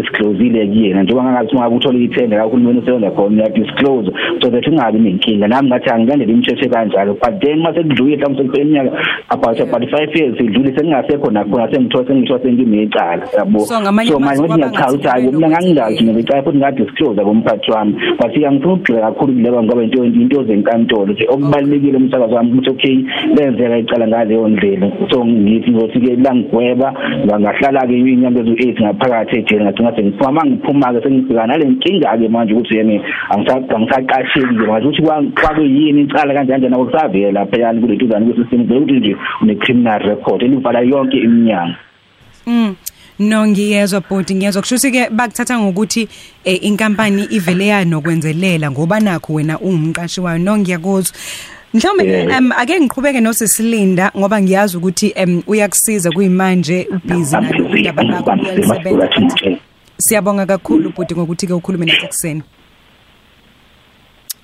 Ngangidiscloseile 0.00 0.66
kuyena. 0.66 1.02
Njengoba 1.02 1.24
ngangathi 1.24 1.56
ungabe 1.56 1.76
uthola 1.76 1.98
itender 1.98 2.38
kahulumeni 2.38 2.78
usebenza 2.78 3.10
khona 3.10 3.36
uyadisclose 3.36 4.10
so 4.40 4.50
that 4.50 4.66
ungabi 4.66 4.98
nenkinga. 4.98 5.48
Nami 5.48 5.68
ngathi 5.68 5.90
angilandele 5.90 6.32
imthetho 6.32 6.68
kanjalo 6.68 7.14
but 7.14 7.40
then 7.40 7.60
mase 7.60 7.82
kudlule 7.82 8.16
mhlawumbe 8.16 8.42
sekuphela 8.42 8.64
iminyaka 8.64 8.90
about 9.30 9.60
about 9.60 9.82
5 9.82 10.16
years 10.16 10.40
idlule 10.40 10.72
sengingasekho 10.76 11.30
nakhona 11.30 11.72
sengithola 11.72 12.06
sengithola 12.06 12.42
sengimecala 12.42 13.28
yabo. 13.36 13.60
So, 13.60 13.80
ngamanye 13.80 14.10
so 14.10 14.18
manje 14.18 14.42
amazwi 14.42 14.58
ngithi 14.58 14.68
kwaba 14.68 14.68
ngiyachaza 14.68 14.96
ukuthi 14.96 15.08
hayi 15.08 15.22
ngathi 15.22 15.36
mina 15.36 15.46
ukuthi- 15.46 15.50
ngangingazi 15.50 16.04
ngicela 16.04 16.42
futhi 16.42 16.58
ngadisclose 16.58 17.22
kumphathi 17.24 17.70
wami. 17.70 17.94
But 18.18 18.30
ngiyangifuna 18.30 18.74
ukugxila 18.74 19.00
kakhulu 19.00 19.32
kuleba 19.32 19.62
ngoba 19.62 19.82
into 19.82 20.04
into 20.04 20.44
zenkantolo 20.44 21.12
nje. 21.12 21.26
Okubalekile 21.28 21.96
umsakazo 21.96 22.34
wami 22.34 22.52
ukuthi 22.52 22.70
okay 22.70 22.96
lenzeka 23.36 23.78
icala 23.78 24.06
ngaleyo 24.08 24.48
ndlela. 24.48 24.86
So 25.10 25.24
ngithi 25.24 25.70
ngothi 25.70 26.00
ke 26.00 26.16
la 26.16 26.34
ngigweba 26.34 26.94
ngahlala 27.40 27.86
ke 27.86 27.94
inyanga 27.98 28.40
ezu8 28.40 28.82
ngaphakathi 28.82 29.36
ejele 29.38 29.64
ngagcina 29.64 29.89
sengiphuma 29.96 30.32
mangiphuma 30.32 30.92
ke 30.92 31.02
sengibhekana 31.02 31.46
nale 31.46 31.64
nkinga 31.64 32.18
ke 32.18 32.28
manje 32.28 32.54
ukuthi 32.54 32.76
yena 32.76 33.00
angisa- 33.30 33.74
angisaqashekile 33.76 34.66
manje 34.66 34.86
ukuthi 34.86 35.02
kwa- 35.02 35.22
kwakuyini 35.40 36.02
icala 36.02 36.34
kanje 36.34 36.52
kanje 36.52 36.68
nabo 36.68 36.84
kusavela 36.84 37.32
lapha 37.32 37.56
yani 37.56 37.80
kule 37.80 37.96
tuzana 37.96 38.26
kusystem 38.26 38.60
ukuthi 38.60 38.92
nje 38.92 39.16
une 39.42 39.54
criminal 39.54 39.98
record 40.02 40.42
elivala 40.42 40.80
yonke 40.80 41.16
iminyaka. 41.16 41.74
Mm. 42.46 42.74
No 43.18 43.46
ngiyezwa 43.46 44.00
bhuti 44.00 44.34
ngiyezwa. 44.34 44.62
Kusho 44.62 44.74
ukuthi 44.74 44.90
ke 44.90 45.10
bakuthatha 45.10 45.58
ngokuthi 45.58 46.08
eh, 46.44 46.64
inkampani 46.64 47.24
ivele 47.30 47.66
yanokwenzelela 47.66 48.70
ngoba 48.70 49.00
nakho 49.00 49.32
wena 49.34 49.58
ungumqashi 49.58 50.20
wayo. 50.20 50.38
No 50.38 50.56
ngiyakuzwa. 50.58 51.16
Mhlawumbe 51.74 52.04
Yeah. 52.04 52.38
um 52.38 52.52
ake 52.52 52.80
ngiqhubeke 52.80 53.20
nosisilinda 53.20 54.10
ngoba 54.18 54.42
ngiyazi 54.42 54.76
ukuthi 54.76 55.14
um 55.24 55.42
uyakusiza 55.46 56.10
kuyimanje 56.10 56.88
ubhizi 56.90 57.36
naludaba 57.36 58.02
lakho 58.02 58.30
uyalisebenza 58.30 59.08
Siyabonga 60.00 60.46
kakhulu 60.46 60.90
bhuti 60.92 61.14
ngokuthi 61.14 61.46
ke 61.46 61.52
ukhulume 61.52 61.86
nathi 61.86 62.06
ekseni 62.06 62.42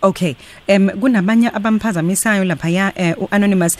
Okay 0.02 0.34
em 0.66 0.88
kunabanye 0.90 1.48
abamphazamisayo 1.54 2.44
lapha 2.44 2.68
ya 2.68 2.92
eh, 2.96 3.14
uanonymous 3.22 3.76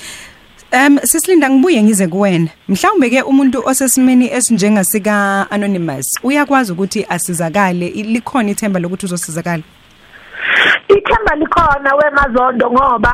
Um 0.73 0.99
sisilinda 1.05 1.51
ngibuye 1.51 1.83
ngize 1.83 2.07
kuwena. 2.09 2.49
Mhlawumbe 2.69 3.11
ke 3.11 3.23
umuntu 3.23 3.63
osesimeni 3.67 4.27
esinjengasika 4.33 5.47
anonymous 5.51 6.07
uyakwazi 6.23 6.73
ukuthi 6.73 7.07
asizakale 7.09 7.87
i- 7.89 8.03
likhona 8.03 8.51
ithemba 8.51 8.81
lokuthi 8.81 9.07
uzosizakala. 9.07 9.63
Ithemba 10.89 11.35
likhona 11.37 11.91
wemazondo 11.99 12.71
ngoba 12.71 13.13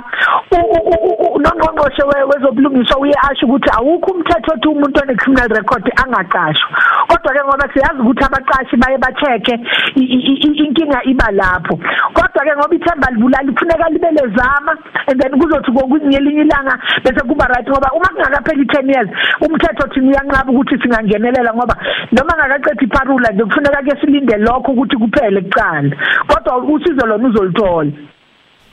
unongqongqoshe 1.37 2.03
wezobulungiswa 2.31 2.99
uye 3.01 3.15
asho 3.31 3.47
ukuthi 3.47 3.71
awukho 3.77 4.11
umthetho 4.13 4.53
othi 4.55 4.69
umuntu 4.69 5.01
one-criminal 5.01 5.49
record 5.49 5.85
angaqashwa. 6.03 6.69
Kodwa-ke 7.09 7.41
ngoba 7.45 7.69
siyazi 7.73 8.01
ukuthi 8.01 8.25
abaqashi 8.25 8.77
baye 8.77 8.99
ba-check-e 8.99 9.55
i- 9.97 10.11
i- 10.19 10.41
i- 10.47 10.59
inkinga 10.65 11.01
iba 11.05 11.31
lapho. 11.33 11.75
Kodwa-ke 12.15 12.53
ngoba 12.57 12.75
ithemba 12.75 13.11
libulali 13.11 13.53
kufuneka 13.53 13.89
libe 13.89 14.11
lezama 14.11 14.73
and 15.09 15.21
then 15.21 15.33
kuzothi 15.41 15.73
ngelinye 15.73 16.43
ilanga 16.43 16.79
bese 17.05 17.21
kuba 17.27 17.47
right 17.49 17.69
ngoba 17.69 17.89
uma 17.93 18.09
kungakapheli 18.09 18.63
i-ten 18.63 18.89
years 18.89 19.09
umthetho 19.41 19.89
thina 19.89 20.09
uyanqaba 20.09 20.53
ukuthi 20.53 20.79
singangenelela 20.83 21.55
ngoba 21.55 21.75
noma 22.13 22.33
ngakaqeda 22.37 22.83
iparula 22.85 23.33
nje 23.33 23.45
kufuneka 23.45 23.83
ke 23.83 24.01
silinde 24.01 24.37
lokho 24.37 24.73
ukuthi 24.73 24.97
kuphele 24.97 25.41
kuqala. 25.41 25.97
Kodwa 26.29 26.59
usizo 26.59 27.07
lona 27.07 27.29
uzolithola 27.29 27.62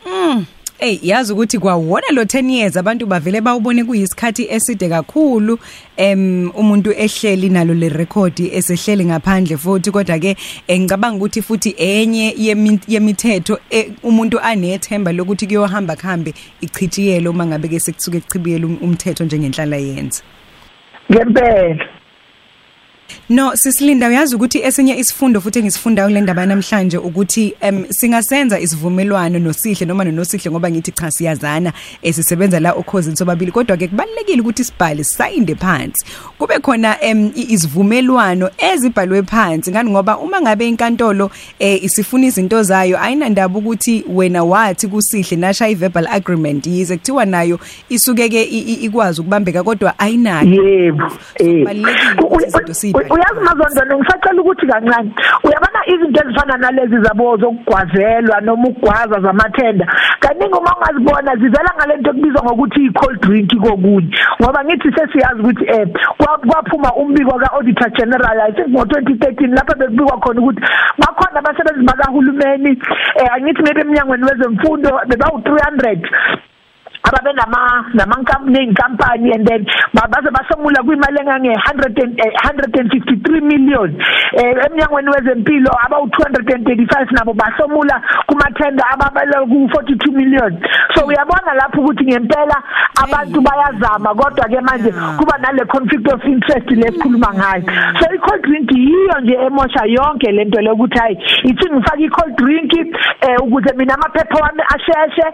Mm. 0.06 0.46
Ey 0.82 1.00
yazi 1.04 1.34
ukuthi 1.34 1.60
kwawona 1.60 2.08
lo 2.12 2.24
10 2.24 2.50
years 2.52 2.78
abantu 2.78 3.06
bavele 3.06 3.42
bawubone 3.42 3.84
kuyisikhathi 3.84 4.48
eside 4.50 4.90
kakhulu 4.90 5.60
em 5.98 6.52
umuntu 6.56 6.92
ehleli 6.92 7.50
nalo 7.50 7.74
le 7.74 7.90
record 7.90 8.40
esehleli 8.40 9.06
ngaphandle 9.06 9.58
futhi. 9.58 9.92
Kodwa 9.92 10.20
ke 10.20 10.36
ngicabanga 10.72 11.18
ukuthi 11.18 11.42
futhi 11.42 11.76
enye 11.78 12.32
yemi- 12.38 12.80
yemithetho 12.88 13.60
eh, 13.70 13.92
umuntu 14.04 14.40
anethemba 14.40 15.12
lokuthi 15.12 15.48
kuyohamba 15.48 15.96
kuhambe 15.96 16.34
ichithiyelo 16.62 17.32
uma 17.32 17.46
ngabe 17.46 17.68
ke 17.68 17.80
sekusuke 17.80 18.20
kuchibiyela 18.20 18.66
um- 18.66 18.78
umthetho 18.82 19.26
njengenhlala 19.26 19.76
yenza. 19.78 20.24
Ngempela. 21.12 21.86
No 23.30 23.56
sisilinda 23.56 24.08
uyazi 24.08 24.36
ukuthi 24.36 24.60
esinye 24.64 24.96
isifundo 24.98 25.42
futhi 25.42 25.60
engisifunda 25.60 26.04
kule 26.08 26.22
ndaba 26.22 26.46
namhlanje 26.46 26.98
ukuthi 26.98 27.54
em 27.62 27.86
singasenza 27.90 28.60
isivumelwano 28.60 29.40
nosihle 29.40 29.86
noma 29.86 30.04
nosihle 30.04 30.52
ngoba 30.52 30.72
ngithi 30.72 30.92
cha 30.92 31.12
siyazana 31.12 31.74
esisebenza 32.02 32.60
la 32.60 32.74
okhosini 32.74 33.16
sobabili. 33.16 33.52
Kodwa 33.52 33.78
ke 33.78 33.88
kubalekile 33.88 34.42
ukuthi 34.42 34.64
sibhale 34.64 35.04
sayinde 35.04 35.56
phansi. 35.56 36.06
Kube 36.38 36.60
khona 36.60 37.02
em 37.02 37.32
i- 37.36 37.54
isivumelwano 37.54 38.50
ezibhalwe 38.58 39.24
phansi. 39.24 39.72
Ngani? 39.72 39.90
Ngoba 39.92 40.18
uma 40.18 40.42
ngabe 40.42 40.68
inkantolo 40.68 41.32
eh 41.60 41.84
isifuna 41.84 42.26
izinto 42.26 42.64
zayo 42.64 43.02
ayinandaba 43.02 43.60
ukuthi 43.60 44.04
wena 44.08 44.44
wathi 44.44 44.88
kusihle 44.88 45.38
nasha 45.38 45.68
i 45.68 45.76
verbal 45.76 46.08
agreement 46.08 46.68
yize 46.68 46.98
kuthiwa 46.98 47.26
nayo 47.26 47.60
isuke 47.90 48.30
ke 48.30 48.44
i- 48.44 48.60
i- 48.60 48.74
ikwazi 48.86 49.22
ukubambeka 49.22 49.64
kodwa 49.64 50.00
ayinayo 50.00 50.64
yebo 50.70 51.04
eh 51.36 51.64
kubalulekile 53.08 53.08
ukuthi 53.08 53.08
izinto 53.08 53.08
siyibhale 53.08 53.10
uyazi 53.10 53.40
mazondwana 53.40 53.96
ngisacela 53.98 54.42
ukuthi 54.42 54.68
kancane 54.68 55.12
uyabona 55.44 55.80
izinto 55.88 56.20
ezifana 56.24 56.58
nalezi 56.58 56.98
zabo 57.04 57.38
zokugwazelwa 57.38 58.42
noma 58.42 58.68
ukugwaza 58.68 59.20
zamathenda? 59.22 59.86
Kaningi 60.20 60.54
uma 60.58 60.76
ungazibona 60.76 61.36
zivela 61.36 61.74
ngalento 61.78 62.10
ekubizwa 62.10 62.44
ngokuthi 62.44 62.86
i-cold 62.86 63.20
drink 63.22 63.52
kokunye 63.62 64.10
ngoba 64.42 64.64
ngithi 64.64 64.92
sesiyazi 64.96 65.40
ukuthi 65.42 65.66
eh 65.68 65.88
kwa- 66.18 66.38
kwaphuma 66.38 66.94
umbiko 66.96 67.40
ka-auditor 67.40 67.90
general 67.92 68.40
i 68.42 68.52
think 68.52 68.68
ngo-2013 68.68 69.56
lapho 69.56 69.74
bekubikwa 69.78 70.20
khona 70.20 70.42
ukuthi 70.42 70.62
bakhona 70.98 71.40
abasebenzi 71.40 71.86
bakahulumeni 71.86 72.72
um 72.72 73.28
angithi 73.34 73.62
maybe 73.64 73.82
emnyangweni 73.82 74.24
wezemfundo 74.24 74.90
bebawu-300 75.08 76.10
ababe 77.04 77.34
nama 77.34 77.86
namankampani 77.94 78.52
neinkampani 78.60 79.32
and 79.34 79.48
then 79.48 79.66
ba- 79.94 80.08
baze 80.12 80.30
basomula 80.32 80.84
kwimali 80.84 81.20
engange 81.20 81.50
100 81.50 82.04
and, 82.04 82.20
eh, 82.20 82.34
153 82.44 83.42
million. 83.42 83.96
Eh 84.34 84.56
eminyangweni 84.66 85.10
wezempilo 85.10 85.72
abawu 85.86 86.08
235 86.08 87.12
nabo 87.12 87.34
basomula 87.34 88.02
kumathenda 88.28 88.84
ababala 88.94 89.42
ku 89.48 89.68
42 89.74 90.12
million. 90.12 90.60
So 90.96 91.06
uyabona 91.06 91.54
lapho 91.54 91.82
ukuthi 91.82 92.04
ngempela 92.06 92.64
abantu 93.04 93.42
bayazama 93.42 94.14
kodwa 94.16 94.46
ke 94.50 94.62
manje 94.62 94.90
Yeah. 94.90 95.16
kuba 95.18 95.38
nale 95.38 95.66
conflict 95.66 96.08
of 96.14 96.24
interest 96.26 96.68
lesikhuluma 96.72 97.34
ngayo. 97.34 97.64
So 98.00 98.06
i-cold 98.16 98.42
drink 98.42 98.72
yiyo 98.72 99.20
nje 99.22 99.34
emosha 99.34 99.86
yonke 99.86 100.32
lento 100.32 100.62
lokuthi 100.62 101.00
hayi 101.00 101.18
ithi 101.44 101.70
ngifake 101.74 102.04
i-cold 102.04 102.36
drink 102.36 102.74
eh 103.22 103.38
ukuze 103.44 103.74
mina 103.78 103.94
amaphepha 103.94 104.38
wami 104.42 104.62
asheshe 104.76 105.28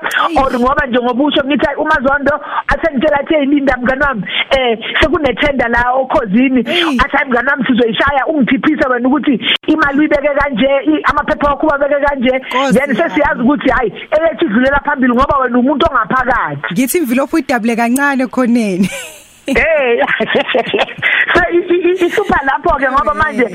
or 0.43 0.51
ngoba 0.60 0.86
nje 0.88 1.00
ngobusho 1.00 1.43
ngithi 1.56 1.66
hayi 1.66 1.78
umazondo 1.78 2.34
asengitshela 2.68 3.20
athi 3.20 3.34
eyilinda 3.34 3.78
mngani 3.78 4.02
wami 4.02 4.24
eh 4.58 4.80
sekunethenda 5.02 5.68
la 5.68 5.92
okhozini 5.92 6.64
Hey. 6.66 6.98
athi 7.04 7.18
hayi 7.18 7.30
mngani 7.30 7.50
wami 7.50 7.66
sizoyishaya 7.66 8.28
ungithiphise 8.28 8.88
wena 8.90 9.08
ukuthi 9.08 9.40
imali 9.68 10.00
uyibeke 10.00 10.30
kanje 10.40 10.70
amaphepha 11.04 11.50
wakho 11.50 11.68
ubabeke 11.68 12.06
kanje. 12.06 12.32
Then 12.74 12.96
sesiyazi 12.96 13.42
ukuthi 13.42 13.70
hayi 13.70 13.94
eyethi 14.12 14.46
idlulela 14.46 14.80
phambili 14.86 15.14
ngoba 15.14 15.38
wena 15.38 15.60
umuntu 15.60 15.86
ongaphakathi. 15.90 16.74
Ngithi 16.74 16.98
envelope 16.98 17.36
uyidabule 17.36 17.76
kancane 17.76 18.28
khoneni 18.28 18.90
Eh 19.48 20.02
so 21.36 21.42
isupha 22.06 22.40
lapho 22.46 22.80
ke 22.80 22.90
ngoba 22.90 23.14
manje 23.14 23.46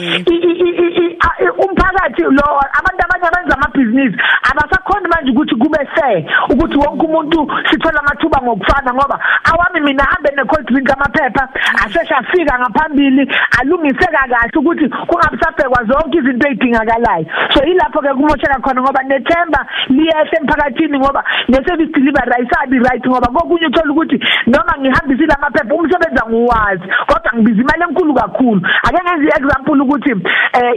umphakathi 1.64 2.22
lo 2.22 2.46
abantu 2.78 3.00
abanye 3.04 3.26
abenza 3.28 3.54
amabhizinisi 3.56 4.16
abasakhona 4.50 5.08
manje 5.08 5.30
sikwazi 5.30 5.30
ukuthi 5.30 5.54
kube 5.56 5.86
fair 5.94 6.24
ukuthi 6.50 6.76
wonke 6.76 7.06
umuntu 7.06 7.48
sithola 7.70 8.00
amathuba 8.00 8.40
ngokufana 8.42 8.94
ngoba 8.94 9.18
awami 9.44 9.80
mina 9.80 10.04
hambe 10.04 10.30
ne 10.36 10.44
cold 10.44 10.66
drink 10.66 10.90
amaphepha 10.90 11.48
asheshe 11.84 12.14
afika 12.14 12.58
ngaphambili 12.58 13.30
alungiseka 13.60 14.28
kahle 14.28 14.50
ukuthi 14.56 14.88
kungabisabhekwa 14.88 15.84
zonke 15.84 16.18
izinto 16.18 16.48
ezidingakalayo 16.48 17.26
so 17.54 17.64
ilapho 17.64 18.00
ke 18.00 18.14
kumosheka 18.14 18.60
khona 18.60 18.82
ngoba 18.82 19.02
nethemba 19.02 19.66
liyehle 19.88 20.38
emphakathini 20.40 20.98
ngoba 20.98 21.24
ne-service 21.48 21.92
delivery 21.92 22.32
ayisabi 22.34 22.78
right 22.78 23.06
ngoba 23.06 23.28
kokunye 23.28 23.66
uthola 23.66 23.92
ukuthi 23.92 24.18
noma 24.46 24.74
ngihambisile 24.78 25.34
amaphepha 25.34 25.74
umsebenzi 25.74 26.20
angiwazi 26.24 26.86
kodwa 27.06 27.30
ngibiza 27.34 27.60
imali 27.62 27.82
enkulu 27.82 28.14
kakhulu. 28.14 28.60
Ake 28.82 28.98
ngenze 29.04 29.26
i-example 29.28 29.80
ukuthi 29.80 30.10
eh 30.52 30.72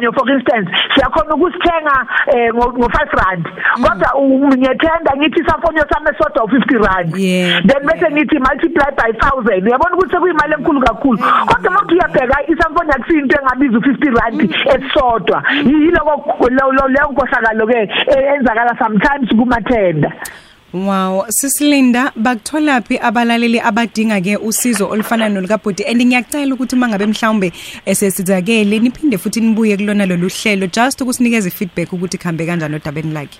isamfonyo 0.00 0.12
for 0.12 0.30
instance 0.30 0.70
siyakhona 0.94 1.34
ukusithenga 1.34 2.06
eh, 2.34 2.54
ngo-5 2.54 2.98
rand. 3.20 3.44
Kodwa 3.74 4.10
ngiyethenda 4.56 5.12
ngithi 5.16 5.40
isamfonyo 5.40 5.84
sami 5.90 6.08
esodwa 6.10 6.44
u-50 6.44 6.72
rand. 6.86 7.12
Then 7.66 7.86
bese 7.86 8.10
ngithi 8.10 8.38
multiply 8.38 8.90
by 8.96 9.10
1000 9.12 9.66
uyabona 9.66 9.94
ukuthi 9.94 10.10
sekuyimali 10.10 10.54
enkulu 10.54 10.80
kakhulu? 10.80 11.18
Kodwa 11.46 11.70
uma 11.70 11.82
uyabheka 11.92 12.46
isamfonyo 12.52 12.92
akusiyinto 12.92 13.36
engabiza 13.40 13.78
u-50 13.78 14.04
rand 14.18 14.40
esodwa. 14.74 15.42
Yiloko 15.64 16.48
leyo 16.48 17.10
nkohlakalo 17.10 17.66
ke 17.66 17.88
enzakala 18.34 18.76
sometimes 18.78 19.28
kumathenda 19.38 20.12
Wow, 20.72 21.26
sisilinda 21.28 22.12
bakuthola 22.14 22.80
phi 22.80 22.96
abalaleli 23.02 23.58
abadinga 23.58 24.20
ke 24.22 24.36
usizo 24.38 24.86
olufana 24.86 25.28
nolukabhudi 25.28 25.82
and 25.82 26.00
ngiyacela 26.00 26.54
ukuthi 26.54 26.76
mangabe 26.76 27.06
mhlawumbe 27.06 27.52
esesizakele 27.84 28.78
niphinde 28.78 29.18
futhi 29.18 29.40
nibuye 29.40 29.76
kulona 29.76 30.06
lolu 30.06 30.28
hlelo 30.28 30.66
just 30.66 31.00
ukusinikeza 31.00 31.50
feedback 31.50 31.92
ukuthi 31.92 32.18
khambe 32.18 32.46
kanjani 32.46 32.76
odabeni 32.76 33.12
lakhe. 33.12 33.38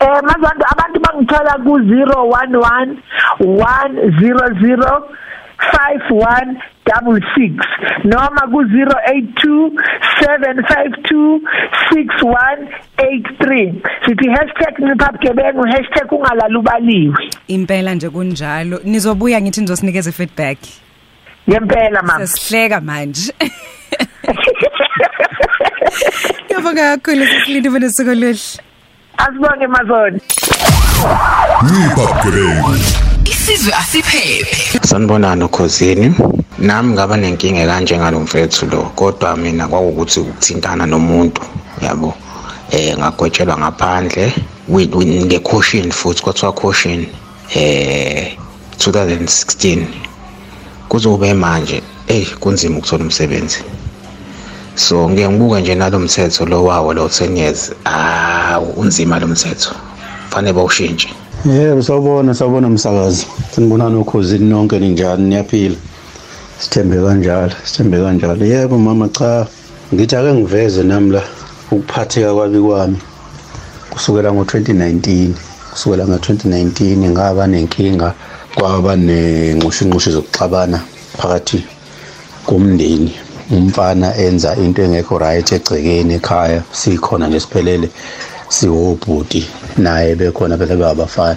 Eh 0.00 0.22
mazandu 0.22 0.64
abantu 0.72 1.00
bangithola 1.04 1.58
ku 1.60 1.78
011 1.78 2.96
100 3.40 5.02
51 5.72 6.73
double 6.86 7.20
6 7.36 8.04
noma 8.04 8.42
ku 8.52 8.60
082 8.62 9.72
752 10.20 11.40
6183 11.90 13.74
sithi 14.04 14.26
#nipapgebengu 14.78 15.64
#ungalalubaliwe. 16.10 17.30
Impela 17.48 17.94
nje 17.94 18.10
kunjalo. 18.10 18.80
Nizobuya 18.84 19.40
ngithi 19.40 19.60
nizosinikeza 19.60 20.12
feedback 20.12 20.58
ngempela 21.48 22.02
mama 22.02 22.26
sesihleka 22.26 22.80
manje. 22.80 23.32
Ngiyabonga 26.44 26.96
kakhulu 26.96 27.26
sisilinde 27.26 27.70
bona 27.70 27.90
sokoluhle 27.90 28.60
Asibonge 29.18 29.66
mazoni. 29.66 30.20
Ngipapgebengu 31.64 32.70
Isizwe 33.44 33.72
asiphephe. 33.74 34.80
Sanibonani 34.88 35.44
ukhosini 35.44 36.14
nami 36.58 36.92
ngaba 36.92 37.16
nenkinga 37.16 37.66
kanje 37.66 37.98
ngalomfethu 37.98 38.66
lo 38.72 38.82
kodwa 38.96 39.36
mina 39.36 39.68
kwakukuthi 39.68 40.20
ukuthintana 40.20 40.86
nomuntu 40.86 41.42
yabo? 41.82 42.14
Eh 42.70 42.96
ngagwetshelwa 42.98 43.58
ngaphandle 43.58 44.32
ngecaution 45.28 45.92
futhi 45.92 46.22
kwathiwa 46.22 46.52
caution 46.52 47.06
eh 47.54 48.32
2016 48.78 49.84
kuzobe 50.88 51.34
manje 51.34 51.82
eh 52.08 52.26
kunzima 52.40 52.78
ukuthola 52.78 53.04
umsebenzi. 53.04 53.60
So 54.74 55.08
ngeke 55.10 55.28
ngibuke 55.28 55.60
nje 55.60 55.74
nalomthetho 55.74 56.46
lo 56.46 56.64
wawo 56.64 56.94
lo 56.94 57.06
10 57.08 57.36
years 57.36 57.72
ah 57.84 58.58
unzima 58.76 59.18
lo 59.18 59.26
mthetho 59.26 59.74
fanele 60.30 60.52
bawushintshe. 60.52 61.23
Yebo 61.44 61.82
sawubona 61.82 62.34
sawubona 62.34 62.66
umsakazi. 62.66 63.26
Sinibonana 63.54 63.98
ukhosini 63.98 64.48
nonke 64.50 64.78
ninjani 64.78 65.28
niyaphila. 65.28 65.76
Sithembe 66.58 66.96
kanjalo, 66.96 67.52
sithembe 67.64 67.98
kanjalo. 67.98 68.44
Yebo 68.46 68.78
mama 68.78 69.08
cha. 69.08 69.46
Ngithi 69.94 70.16
ake 70.16 70.32
ngiveze 70.32 70.82
nami 70.82 71.10
la 71.10 71.22
ukuphatheka 71.70 72.34
kwabi 72.34 72.60
kwami 72.60 72.96
kusukela 73.90 74.30
ngo2019. 74.30 75.28
Kusukela 75.70 76.04
ngo2019 76.04 76.96
ngaba 77.10 77.46
nenkinga 77.46 78.14
kwaba 78.54 78.96
nenqushinqushi 78.96 80.10
zokuxabana 80.10 80.80
phakathi 81.18 81.64
komndeni. 82.46 83.12
Umfana 83.50 84.16
enza 84.16 84.56
into 84.56 84.82
engekho 84.82 85.18
right 85.18 85.52
egcekeni 85.52 86.14
ekhaya 86.14 86.62
sikhona 86.72 87.28
ngesiphelele 87.28 87.90
siwobhuti 88.54 89.42
naye 89.78 90.14
bekhona 90.14 90.58
phela 90.58 90.76
babafana 90.76 91.36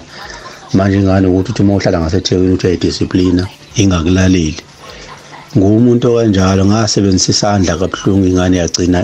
manje 0.74 0.98
ngani 1.00 1.26
ukuthi 1.26 1.50
uthi 1.52 1.62
uma 1.62 1.74
uhlala 1.74 2.00
ngasethekwini 2.00 2.54
uthi 2.54 2.66
ayidisciplina 2.66 3.42
ingakulaleli? 3.80 4.62
Ngumuntu 5.56 6.04
okanjalo 6.12 6.62
ngasebenzisa 6.66 7.30
isandla 7.32 7.78
kabuhlungu 7.80 8.26
ingane 8.26 8.56
yagcina 8.56 9.00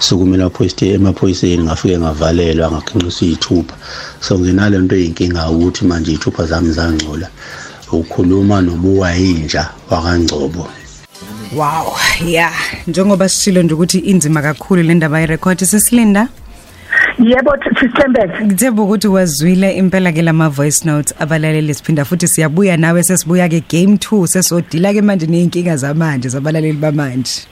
amaphoyisa 0.00 0.86
emaphoyiseni 0.86 1.64
ngafike 1.64 1.98
ngavalelwa 1.98 2.70
ngakhinqisa 2.72 3.24
iy'thupha. 3.26 3.74
So 4.20 4.38
nginale 4.38 4.78
nto 4.78 4.96
eyinkinga 4.96 5.50
ukuthi 5.50 5.84
manje 5.84 6.12
iy'thupha 6.12 6.46
zami 6.46 6.72
zangcola. 6.72 7.28
Ukhuluma 7.92 8.62
nobuwayinja 8.62 9.68
wakangcobo. 9.90 10.66
Wow, 11.54 11.96
yeah. 12.26 12.54
Njengoba 12.86 13.28
sishilo 13.28 13.62
nje 13.62 13.74
ukuthi 13.74 13.98
inzima 13.98 14.42
kakhulu 14.42 14.82
le 14.82 14.94
ndaba 14.94 15.20
yerecord 15.20 15.64
sisilinda. 15.64 16.28
Yebo 17.20 17.56
sisithembeke. 17.64 18.44
Ngithemba 18.44 18.82
ukuthi 18.82 19.08
wazwile 19.08 19.76
impela 19.76 20.12
ke 20.12 20.22
lama 20.22 20.48
voice 20.48 20.84
notes 20.84 21.14
abalaleli 21.18 21.74
siphinda 21.74 22.04
futhi 22.04 22.28
siyabuya 22.28 22.76
nawe 22.76 23.02
sesibuya 23.02 23.48
ke 23.48 23.60
game 23.68 23.96
2 23.96 24.26
sesodila 24.26 24.92
ke 24.92 25.02
manje 25.02 25.26
neinkinga 25.26 25.76
zamanje 25.76 26.28
zabalaleli 26.28 26.78
bamanje. 26.78 27.46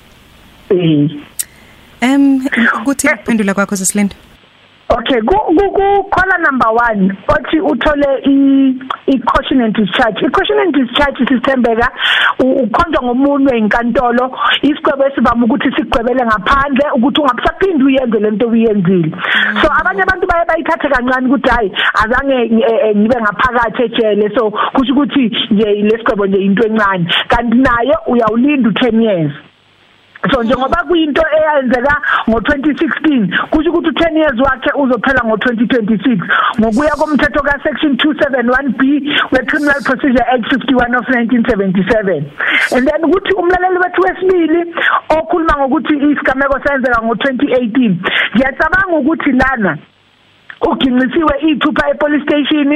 Eh. 0.70 1.10
Em 2.00 2.40
ukuthi 2.80 3.08
kuphendula 3.08 3.54
kwakho 3.54 3.76
sesilinda. 3.76 4.16
Okay 4.88 5.20
ku 5.20 5.36
ku 5.52 5.86
caller 6.08 6.40
number 6.40 6.70
1 6.72 7.12
othi 7.28 7.60
uthole 7.60 8.10
i 8.24 9.14
caution 9.28 9.60
and 9.60 9.74
discharge. 9.74 10.16
I 10.24 10.28
caution 10.32 10.58
and 10.64 10.72
discharge 10.72 11.18
sisithembeka 11.18 11.88
ukhonjwa 12.38 13.02
ngomunwe 13.02 13.56
enkantolo 13.58 14.32
isigwebo 14.62 15.04
esivama 15.06 15.44
ukuthi 15.46 15.72
sigwebele 15.76 16.24
ngaphandle 16.24 16.90
ukuthi 16.96 17.20
ungabusaphindi 17.20 17.84
uyenze 17.84 18.18
lento 18.18 18.48
uyenzile 18.48 19.12
so 19.60 19.68
abanye 19.80 20.02
abantu 20.02 20.26
baye 20.26 20.44
bayithathe 20.48 20.88
kancane 20.88 21.26
ukuthi 21.26 21.50
hayi 21.50 21.72
azange 22.02 22.36
ngibe 22.96 23.16
ngaphakathi 23.20 23.82
ejele. 23.82 24.30
So 24.36 24.50
kusho 24.50 24.92
ukuthi 24.92 25.32
nje 25.50 25.64
lesigwebo 25.88 26.26
nje 26.26 26.38
into 26.38 26.66
encane. 26.66 27.06
Kanti 27.28 27.56
nayo 27.56 27.96
uyawulinda 28.06 28.70
u10 28.70 29.02
years. 29.02 29.32
So 30.32 30.42
njengoba 30.42 30.84
kuyinto 30.88 31.22
eyenzeka 31.38 31.94
ngo2016 32.28 33.48
kusho 33.50 33.70
ukuthi 33.70 33.88
u10 33.88 34.16
years 34.18 34.40
wakhe 34.40 34.70
uzophela 34.74 35.20
ngo2026 35.20 36.18
ngokuya 36.60 36.90
komthetho 36.90 37.42
ka 37.42 37.60
section 37.62 37.92
271B 37.92 38.82
we 39.32 39.38
Criminal 39.46 39.80
Procedure 39.84 40.26
Act 40.34 40.44
51 40.52 40.94
of 40.98 41.04
1977 41.08 42.24
and 42.76 42.88
then 42.88 43.04
ukuthi 43.04 43.32
umlaleli 43.32 43.78
wethu 43.78 44.02
wesibili 44.02 44.74
okhuluma 45.08 45.54
ngokuthi 45.58 45.94
isigameko 45.94 46.60
senzeka 46.64 47.00
ngo2018 47.02 47.94
ngiyacabanga 48.34 48.96
ukuthi 48.98 49.32
lana 49.32 49.78
uginqisiwe 50.60 51.34
ithupha 51.50 51.90
epolice 51.90 52.22
station 52.24 52.72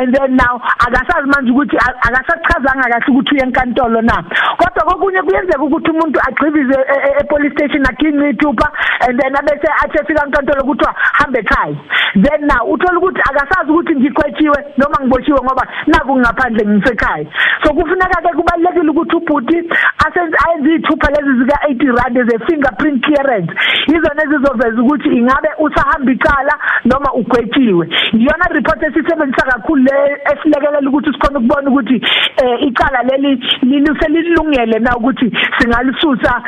and 0.00 0.14
then 0.14 0.36
now 0.36 0.60
akasazi 0.78 1.28
manje 1.28 1.50
ukuthi 1.50 1.76
akasachazanga 1.76 2.88
kahle 2.88 3.06
ukuthi 3.08 3.34
uye 3.34 3.42
enkantolo 3.42 4.00
na. 4.02 4.22
Kodwa 4.58 4.82
kokunye 4.84 5.22
kuyenzeka 5.22 5.62
ukuthi 5.62 5.90
umuntu 5.90 6.20
agcibize 6.28 6.76
epolice 7.20 7.54
station 7.54 7.84
aginqe 7.86 8.30
ithupha 8.30 8.68
and 9.08 9.20
then 9.20 9.36
abese 9.36 9.68
athi 9.82 9.98
efika 9.98 10.26
enkantolo 10.26 10.62
ukuthi 10.62 10.86
hambe 11.18 11.38
ekhaya. 11.38 11.76
Then 12.14 12.46
now 12.46 12.62
uthola 12.72 12.98
ukuthi 12.98 13.20
akasazi 13.20 13.70
ukuthi 13.70 13.94
ngiqhwetshiwe 13.96 14.58
noma 14.78 14.96
ngiboshiwe 15.00 15.40
ngoba 15.42 15.64
naku 15.86 16.18
ngaphandle 16.18 16.66
ngisekhaya 16.66 17.26
so 17.62 17.74
kufuneka 17.74 18.22
ke 18.22 18.30
kubalekile 18.36 18.90
ukuthi 18.90 19.16
ubhuti 19.16 19.58
asenze 20.06 20.36
ayenze 20.46 20.74
ithupha 20.74 21.08
lezi 21.10 21.38
zika 21.38 21.56
80 21.68 21.96
rand 21.98 22.16
ze 22.30 22.38
fingerprint 22.46 23.04
clearance. 23.04 23.52
Izona 23.86 24.22
ezizoveza 24.24 24.82
ukuthi 24.82 25.08
ingabe 25.08 25.48
usahamba 25.58 26.12
icala 26.12 26.54
noma 26.84 27.12
ugwetshiwe 27.24 27.88
iyona 28.12 28.46
report 28.50 28.82
esisebenzisa 28.82 29.46
kakhulu 29.46 29.82
le 29.82 29.96
esilekelela 30.32 30.88
ukuthi 30.88 31.12
sikhona 31.12 31.38
ukubona 31.38 31.70
ukuthi 31.70 31.96
eh 32.42 32.62
icala 32.68 33.02
leli 33.02 33.30
liluselilungele 33.62 34.78
na 34.78 34.96
ukuthi 34.96 35.32
singalisusa 35.58 36.42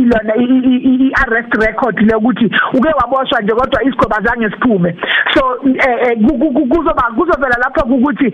ilona 0.00 0.34
i 0.36 1.12
arrest 1.22 1.52
record 1.66 2.00
le 2.00 2.14
ukuthi 2.16 2.46
uke 2.74 2.88
waboshwa 3.00 3.40
nje 3.40 3.52
kodwa 3.52 3.82
isigaba 3.82 4.20
zange 4.20 4.50
siphume. 4.50 4.96
So 5.34 5.42
kuzoba 6.70 7.02
kuzovela 7.16 7.56
lapho 7.62 7.94
ukuthi 7.94 8.32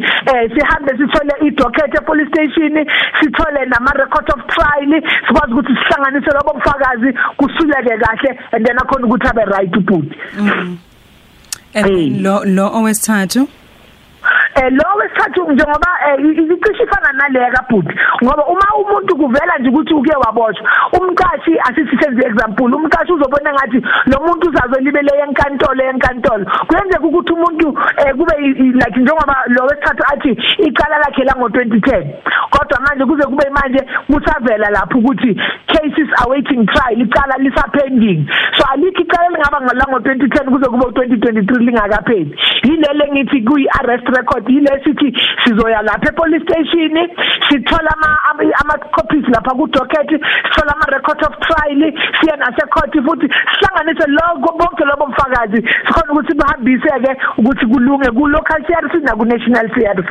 sihambe 0.54 0.92
sithole 0.98 1.34
i 1.40 1.50
docket 1.50 1.94
e 1.94 2.00
police 2.04 2.28
station 2.28 2.86
sithole 3.20 3.66
nama 3.66 3.92
record 3.94 4.28
of 4.34 4.46
trial 4.46 5.02
sikwazi 5.26 5.52
ukuthi 5.52 5.74
sihlanganise 5.76 6.30
labo 6.30 6.52
bufakazi 6.54 7.12
kusuleke 7.36 7.98
kahle 7.98 8.38
and 8.52 8.66
then 8.66 8.76
akhona 8.78 9.06
ukuthi 9.06 9.28
abe 9.28 9.44
right 9.44 9.76
ubhuti 9.76 10.16
lo 12.24 12.44
lo 12.44 12.66
owesithathu 12.78 13.48
eh 14.54 14.70
lo 14.70 14.84
wesithathu 14.98 15.52
njengoba 15.52 15.90
eh, 16.06 16.20
icishe 16.20 16.82
ifana 16.82 17.12
naleya 17.12 17.50
kabhuti 17.50 17.94
ngoba 18.24 18.46
uma 18.46 18.66
umuntu 18.80 19.16
kuvela 19.16 19.58
nje 19.58 19.68
ukuthi 19.68 19.94
uke 19.94 20.16
waboshwa 20.16 20.70
umqashi 20.98 21.58
asithi 21.66 21.96
senze 22.00 22.26
example 22.26 22.74
umqashi 22.76 23.12
uzobona 23.12 23.52
ngathi 23.52 23.78
lo 24.06 24.16
muntu 24.26 24.48
uzazolibele 24.48 25.12
enkantolo 25.24 25.82
enkantolo. 25.84 26.44
Kuyenzeka 26.66 27.06
ukuthi 27.06 27.32
umuntu 27.32 27.68
eh, 27.98 28.14
kube 28.16 28.34
like 28.80 29.00
njengoba 29.00 29.36
lo 29.46 29.64
wesithathu 29.64 30.04
athi 30.12 30.30
icala 30.66 30.98
lakhe 30.98 31.24
la 31.24 31.32
ngo2010 31.32 32.06
kodwa 32.50 32.80
manje 32.80 33.04
kuze 33.04 33.24
kube 33.26 33.50
manje 33.50 33.80
kusavela 34.06 34.70
lapho 34.70 34.98
ukuthi 34.98 35.34
cases 35.66 36.08
awaiting 36.24 36.66
trial 36.66 37.00
icala 37.00 37.34
lisapending 37.38 38.26
so 38.58 38.64
alikho 38.72 39.02
icala 39.02 39.28
lingaba 39.28 39.60
ngala 39.60 39.84
ngo2010 39.90 40.50
kuze 40.50 40.66
kube 40.70 40.84
u2023 40.84 41.58
lingakapheli. 41.58 42.36
Yilele 42.62 43.08
ngithi 43.12 43.42
kuyi 43.42 43.66
arrest 43.80 44.08
record 44.08 44.41
yile 44.48 44.80
sithi 44.84 45.12
sizoya 45.44 45.82
lapha 45.82 46.08
epolice 46.12 46.44
station 46.44 46.96
sithola 47.48 47.90
ama 47.96 48.10
ama- 48.30 48.52
ama 48.62 48.74
copies 48.96 49.24
lapha 49.34 49.50
ku 49.56 49.66
docket 49.66 50.10
sithola 50.44 50.72
ama 50.76 50.86
record 50.96 51.20
of 51.28 51.34
trial 51.46 51.82
siya 52.20 52.36
nase 52.36 52.64
court 52.74 52.94
futhi 53.06 53.26
sihlanganise 53.58 54.06
lokho 54.16 54.52
bonke 54.58 54.84
lobo 54.84 55.06
bufakazi 55.06 55.60
sikhona 55.86 56.12
ukuthi 56.12 56.34
bahambise 56.34 56.90
ke 57.04 57.12
ukuthi 57.38 57.66
kulunge 57.66 58.10
ku 58.16 58.26
local 58.28 58.60
CRC 58.66 58.94
na 59.04 59.12
ku 59.16 59.24
national 59.24 59.68
CRC 59.74 60.10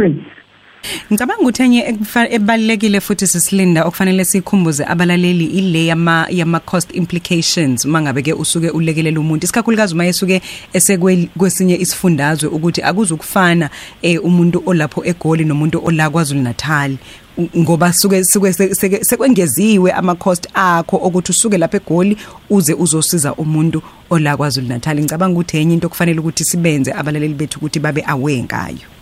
Ngicabanga 1.12 1.42
ukuthi 1.42 1.64
enye 1.64 1.82
ekufa- 1.92 2.32
ebalekile 2.32 3.02
futhi 3.02 3.28
sisilinda 3.28 3.86
okufanele 3.86 4.26
sikhumbuze 4.26 4.86
abalaleli 4.86 5.46
ile 5.46 5.86
yama 5.86 6.28
yama 6.30 6.60
cost 6.60 6.90
implications 6.96 7.86
mangabe 7.86 8.22
ke 8.22 8.34
usuke 8.34 8.70
ulekelela 8.70 9.20
umuntu. 9.20 9.44
Isikakhulukazi 9.46 9.94
uma 9.94 10.06
esuke 10.06 10.42
esekwesinye 10.74 11.76
isifundazwe 11.78 12.50
ukuthi 12.50 12.82
akuzukufana 12.82 13.70
eh 14.02 14.24
umuntu 14.24 14.64
olapho 14.66 15.06
egoli 15.06 15.46
nomuntu 15.46 15.82
ola 15.86 16.10
kwaZulu 16.10 16.42
Natal 16.42 16.98
U- 17.38 17.50
ngoba 17.58 17.94
suke 17.94 18.24
suke 18.24 18.54
se- 18.54 18.76
se- 18.76 19.04
sekwengeziwe 19.04 19.92
ama 19.92 20.16
cost 20.16 20.48
akho 20.54 20.98
ukuthi 20.98 21.32
usuke 21.32 21.58
lapha 21.58 21.78
egoli 21.78 22.18
uze 22.50 22.74
uzosiza 22.74 23.34
umuntu 23.36 23.82
ola 24.10 24.38
kwaZulu 24.38 24.68
Natal 24.68 24.98
ngicabanga 25.00 25.34
ukuthi 25.34 25.58
enye 25.58 25.74
into 25.74 25.88
okufanele 25.88 26.20
ukuthi 26.20 26.44
sibenze 26.44 26.92
abalaleli 26.94 27.34
bethu 27.34 27.58
ukuthi 27.60 27.80
babe 27.80 28.04
aware 28.08 28.44
ngayo. 28.44 29.01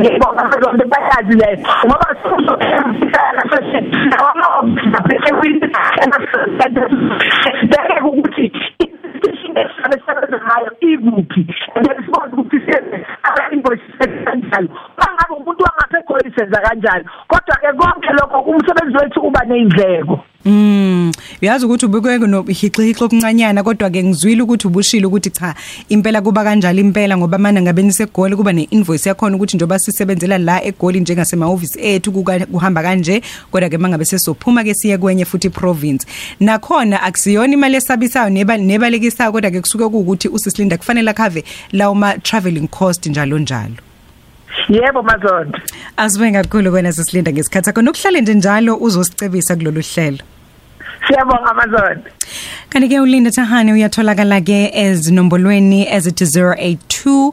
Ngibona 0.00 0.42
abantu 0.44 0.84
bayazi 0.92 1.34
le 1.40 1.50
ngoba 1.86 2.08
sizofika 2.22 3.20
nasesibheke 6.06 8.00
ukuthi 8.08 8.46
esisebenza 9.56 10.38
ngayo 10.46 10.70
ikuphi 10.80 11.42
and 11.76 11.86
sikwazi 12.04 12.34
ukuthi 12.36 12.58
senze 12.66 12.98
ama-invoices 13.26 14.12
kanjalo 14.24 14.68
bangabe 14.98 15.25
umuntu 16.06 16.14
wangasekholi 16.14 16.34
senza 16.34 16.60
kanjalo 16.60 17.04
kodwa-ke 17.28 17.72
konke 17.78 18.12
lokho 18.12 18.40
umsebenzi 18.40 18.96
wethu 18.96 19.20
uba 19.20 19.44
ney'ndleko 19.44 20.20
Mm 20.44 21.12
uyazi 21.42 21.66
ukuthi 21.66 21.86
ubukeke 21.86 22.26
nohixihixo 22.26 23.04
okuncanyana 23.04 23.62
kodwa 23.62 23.90
ke 23.90 24.02
ngizwile 24.02 24.42
ukuthi 24.42 24.66
ubushilo 24.66 25.08
ukuthi 25.08 25.30
cha 25.30 25.54
impela 25.88 26.22
kuba 26.22 26.44
kanjalo 26.44 26.80
impela 26.80 27.16
ngoba 27.16 27.38
mana 27.38 27.62
ngabe 27.62 27.82
nisegoli 27.82 28.36
kuba 28.36 28.52
neinvoice 28.52 29.08
yakhona 29.08 29.36
ukuthi 29.36 29.56
njoba 29.56 29.78
sisebenzela 29.78 30.38
la 30.38 30.64
egoli 30.64 31.00
njengasema 31.00 31.46
office 31.46 31.76
ethu 31.82 32.12
kuka- 32.12 32.46
kuhamba 32.46 32.82
kanje 32.82 33.22
kodwa 33.50 33.68
ke 33.68 33.78
mangabe 33.78 34.04
sesophuma 34.04 34.64
ke 34.64 34.74
siye 34.74 34.98
kwenye 34.98 35.24
futhi 35.24 35.50
province. 35.50 36.06
Nakhona 36.40 37.02
akusiyona 37.02 37.52
imali 37.52 37.76
esabisayo 37.76 38.30
neba 38.30 38.56
nebalekisayo 38.56 39.32
kodwa 39.32 39.50
ke 39.50 39.60
kusuke 39.60 39.84
ukuthi 39.84 40.28
usisilinda 40.28 40.78
kufanele 40.78 41.12
khave 41.12 41.44
lawo 41.72 41.94
ma 41.94 42.18
travelling 42.18 42.68
cost 42.68 43.06
njalo 43.06 43.38
njalo 43.38 43.85
yebo 44.68 45.02
mazondo. 45.02 45.58
Asibonga 45.96 46.42
kakhulu 46.42 46.70
kwena 46.70 46.92
sisilinda 46.92 47.32
ngesikhathi 47.32 47.64
sakho. 47.64 47.82
Nokuhlale 47.82 48.20
nje 48.20 48.34
njalo 48.34 48.76
uzosicebisa 48.76 49.56
kulolu 49.56 49.82
hlelo. 49.94 50.18
Siyabonga 51.06 51.54
mazondo. 51.54 52.10
Kanti 52.68 52.88
ke 52.88 53.00
ulinda 53.00 53.30
Thahane 53.30 53.72
uyatholakala 53.72 54.40
ke 54.40 54.70
ezinombolweni 54.74 55.88
ezithi 55.88 56.24
082 56.24 57.32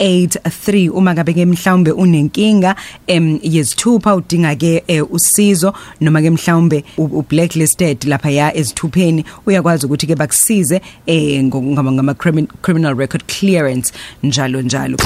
75261 0.00 0.90
83 0.90 0.90
uma 0.90 1.14
ngabe 1.14 1.32
ke 1.34 1.46
mhlawumbe 1.46 1.92
unenkinga 1.92 2.74
em 3.06 3.38
yezithupha 3.42 4.14
udinga 4.16 4.54
ke 4.56 4.82
eh, 4.88 5.04
usizo 5.12 5.72
noma 6.00 6.22
ke 6.22 6.30
mhlawumbe 6.30 6.84
u- 6.98 7.04
u 7.18 7.22
blacklisted 7.28 8.04
lapha 8.04 8.30
ya 8.30 8.56
ezithupheni 8.56 9.24
uyakwazi 9.46 9.86
ukuthi 9.86 10.06
ke 10.06 10.14
bakusize 10.16 10.80
eh 11.06 11.44
ngama 11.44 11.92
ngama 11.92 12.12
crimin- 12.14 12.48
criminal 12.62 12.94
record 12.96 13.24
clearance 13.26 13.92
njalo 14.22 14.62
njalo. 14.62 14.96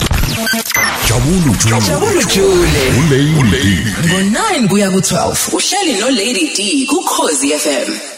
Jabulu 1.09 1.54
Jule 1.64 1.80
Jabulu 1.87 2.22
Jule 2.35 3.38
uLady. 3.40 3.78
Ngo9 4.09 4.68
kuya 4.68 4.90
ku12 4.90 5.54
uhleli 5.57 6.00
no 6.00 6.11
Lady 6.11 6.48
D 6.57 6.87
ku 6.87 6.96
Khosi 7.02 7.48
FM 7.59 8.13